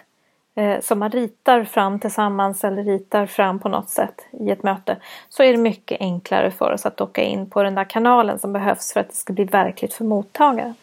eh, 0.56 0.80
som 0.80 0.98
man 0.98 1.10
ritar 1.10 1.64
fram 1.64 2.00
tillsammans 2.00 2.64
eller 2.64 2.84
ritar 2.84 3.26
fram 3.26 3.58
på 3.58 3.68
något 3.68 3.90
sätt 3.90 4.26
i 4.32 4.50
ett 4.50 4.62
möte 4.62 4.96
så 5.28 5.42
är 5.42 5.52
det 5.52 5.58
mycket 5.58 6.00
enklare 6.00 6.50
för 6.50 6.72
oss 6.72 6.86
att 6.86 6.96
docka 6.96 7.22
in 7.22 7.50
på 7.50 7.62
den 7.62 7.74
där 7.74 7.90
kanalen 7.90 8.38
som 8.38 8.52
behövs 8.52 8.92
för 8.92 9.00
att 9.00 9.08
det 9.08 9.16
ska 9.16 9.32
bli 9.32 9.44
verkligt 9.44 9.94
för 9.94 10.04
mottagaren. 10.04 10.74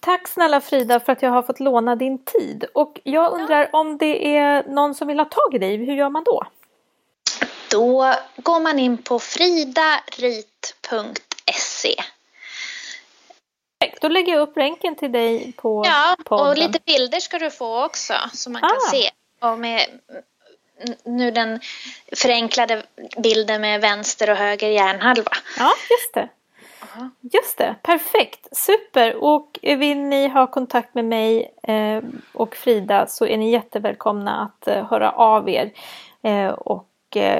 Tack 0.00 0.28
snälla 0.28 0.60
Frida 0.60 1.00
för 1.00 1.12
att 1.12 1.22
jag 1.22 1.30
har 1.30 1.42
fått 1.42 1.60
låna 1.60 1.96
din 1.96 2.24
tid 2.24 2.64
och 2.74 3.00
jag 3.04 3.32
undrar 3.32 3.68
om 3.72 3.98
det 3.98 4.36
är 4.36 4.64
någon 4.68 4.94
som 4.94 5.08
vill 5.08 5.18
ha 5.18 5.24
tag 5.24 5.54
i 5.54 5.58
dig, 5.58 5.76
hur 5.76 5.94
gör 5.94 6.08
man 6.08 6.24
då? 6.24 6.46
Då 7.70 8.14
går 8.36 8.60
man 8.60 8.78
in 8.78 8.98
på 9.02 9.18
fridarit.se 9.18 9.80
då 14.00 14.08
lägger 14.08 14.32
jag 14.32 14.42
upp 14.42 14.56
länken 14.56 14.96
till 14.96 15.12
dig 15.12 15.52
på 15.56 15.84
Ja, 15.86 16.16
podden. 16.24 16.46
och 16.46 16.58
lite 16.58 16.78
bilder 16.86 17.20
ska 17.20 17.38
du 17.38 17.50
få 17.50 17.84
också 17.84 18.14
som 18.32 18.52
man 18.52 18.64
ah. 18.64 18.68
kan 18.68 18.80
se. 18.80 19.10
Och 19.40 19.58
med 19.58 19.80
nu 21.04 21.30
den 21.30 21.60
förenklade 22.16 22.82
bilden 23.16 23.60
med 23.60 23.80
vänster 23.80 24.30
och 24.30 24.36
höger 24.36 24.68
hjärnhalva. 24.68 25.32
Ja, 25.58 25.72
just 25.90 26.14
det. 26.14 26.28
Just 27.20 27.58
det, 27.58 27.74
perfekt, 27.82 28.56
super! 28.56 29.16
Och 29.16 29.58
vill 29.62 29.98
ni 29.98 30.28
ha 30.28 30.46
kontakt 30.46 30.94
med 30.94 31.04
mig 31.04 31.54
eh, 31.62 32.02
och 32.32 32.56
Frida 32.56 33.06
så 33.06 33.26
är 33.26 33.38
ni 33.38 33.50
jättevälkomna 33.50 34.40
att 34.40 34.68
eh, 34.68 34.86
höra 34.86 35.10
av 35.10 35.48
er 35.48 35.72
eh, 36.22 36.48
och 36.48 36.86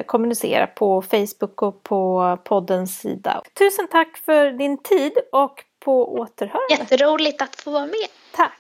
kommunicera 0.06 0.66
på 0.66 1.02
Facebook 1.02 1.62
och 1.62 1.82
på 1.82 2.38
poddens 2.44 2.98
sida. 2.98 3.42
Tusen 3.58 3.88
tack 3.88 4.16
för 4.16 4.50
din 4.50 4.78
tid 4.82 5.12
och 5.32 5.64
på 5.80 6.14
återhörande. 6.14 6.74
Jätteroligt 6.78 7.42
att 7.42 7.56
få 7.56 7.70
vara 7.70 7.86
med. 7.86 8.08
Tack! 8.32 8.52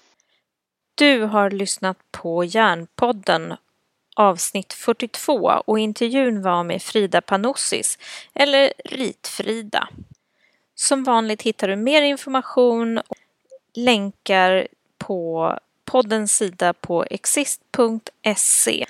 Du 0.94 1.22
har 1.22 1.50
lyssnat 1.50 1.98
på 2.10 2.44
Järnpodden 2.44 3.56
avsnitt 4.16 4.72
42 4.72 5.34
och 5.66 5.78
intervjun 5.78 6.42
var 6.42 6.64
med 6.64 6.82
Frida 6.82 7.20
Panossis, 7.20 7.98
eller 8.34 8.72
Ritfrida. 8.84 9.88
Som 10.74 11.04
vanligt 11.04 11.42
hittar 11.42 11.68
du 11.68 11.76
mer 11.76 12.02
information 12.02 12.98
och 12.98 13.16
länkar 13.74 14.68
på 14.98 15.54
poddens 15.84 16.36
sida 16.36 16.72
på 16.72 17.04
exist.se. 17.10 18.86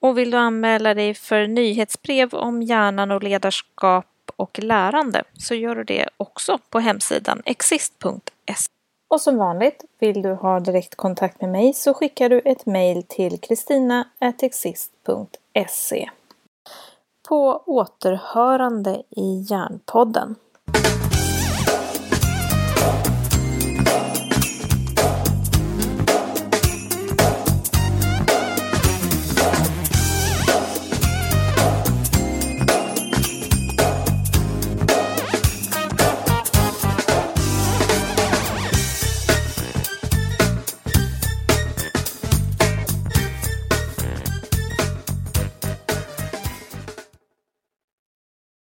Och 0.00 0.18
vill 0.18 0.30
du 0.30 0.36
anmäla 0.36 0.94
dig 0.94 1.14
för 1.14 1.46
nyhetsbrev 1.46 2.34
om 2.34 2.62
hjärnan 2.62 3.10
och 3.10 3.22
ledarskap 3.22 4.06
och 4.36 4.58
lärande 4.58 5.22
så 5.38 5.54
gör 5.54 5.74
du 5.74 5.84
det 5.84 6.08
också 6.16 6.58
på 6.70 6.78
hemsidan 6.78 7.42
exist.se. 7.44 8.68
Och 9.10 9.20
som 9.20 9.36
vanligt, 9.36 9.84
vill 9.98 10.22
du 10.22 10.32
ha 10.32 10.60
direktkontakt 10.60 11.40
med 11.40 11.50
mig 11.50 11.72
så 11.72 11.94
skickar 11.94 12.28
du 12.28 12.40
ett 12.44 12.66
mejl 12.66 13.02
till 13.02 13.40
kristina.exist.se. 13.40 16.10
På 17.28 17.62
återhörande 17.66 19.02
i 19.10 19.46
Järnpodden. 19.50 20.36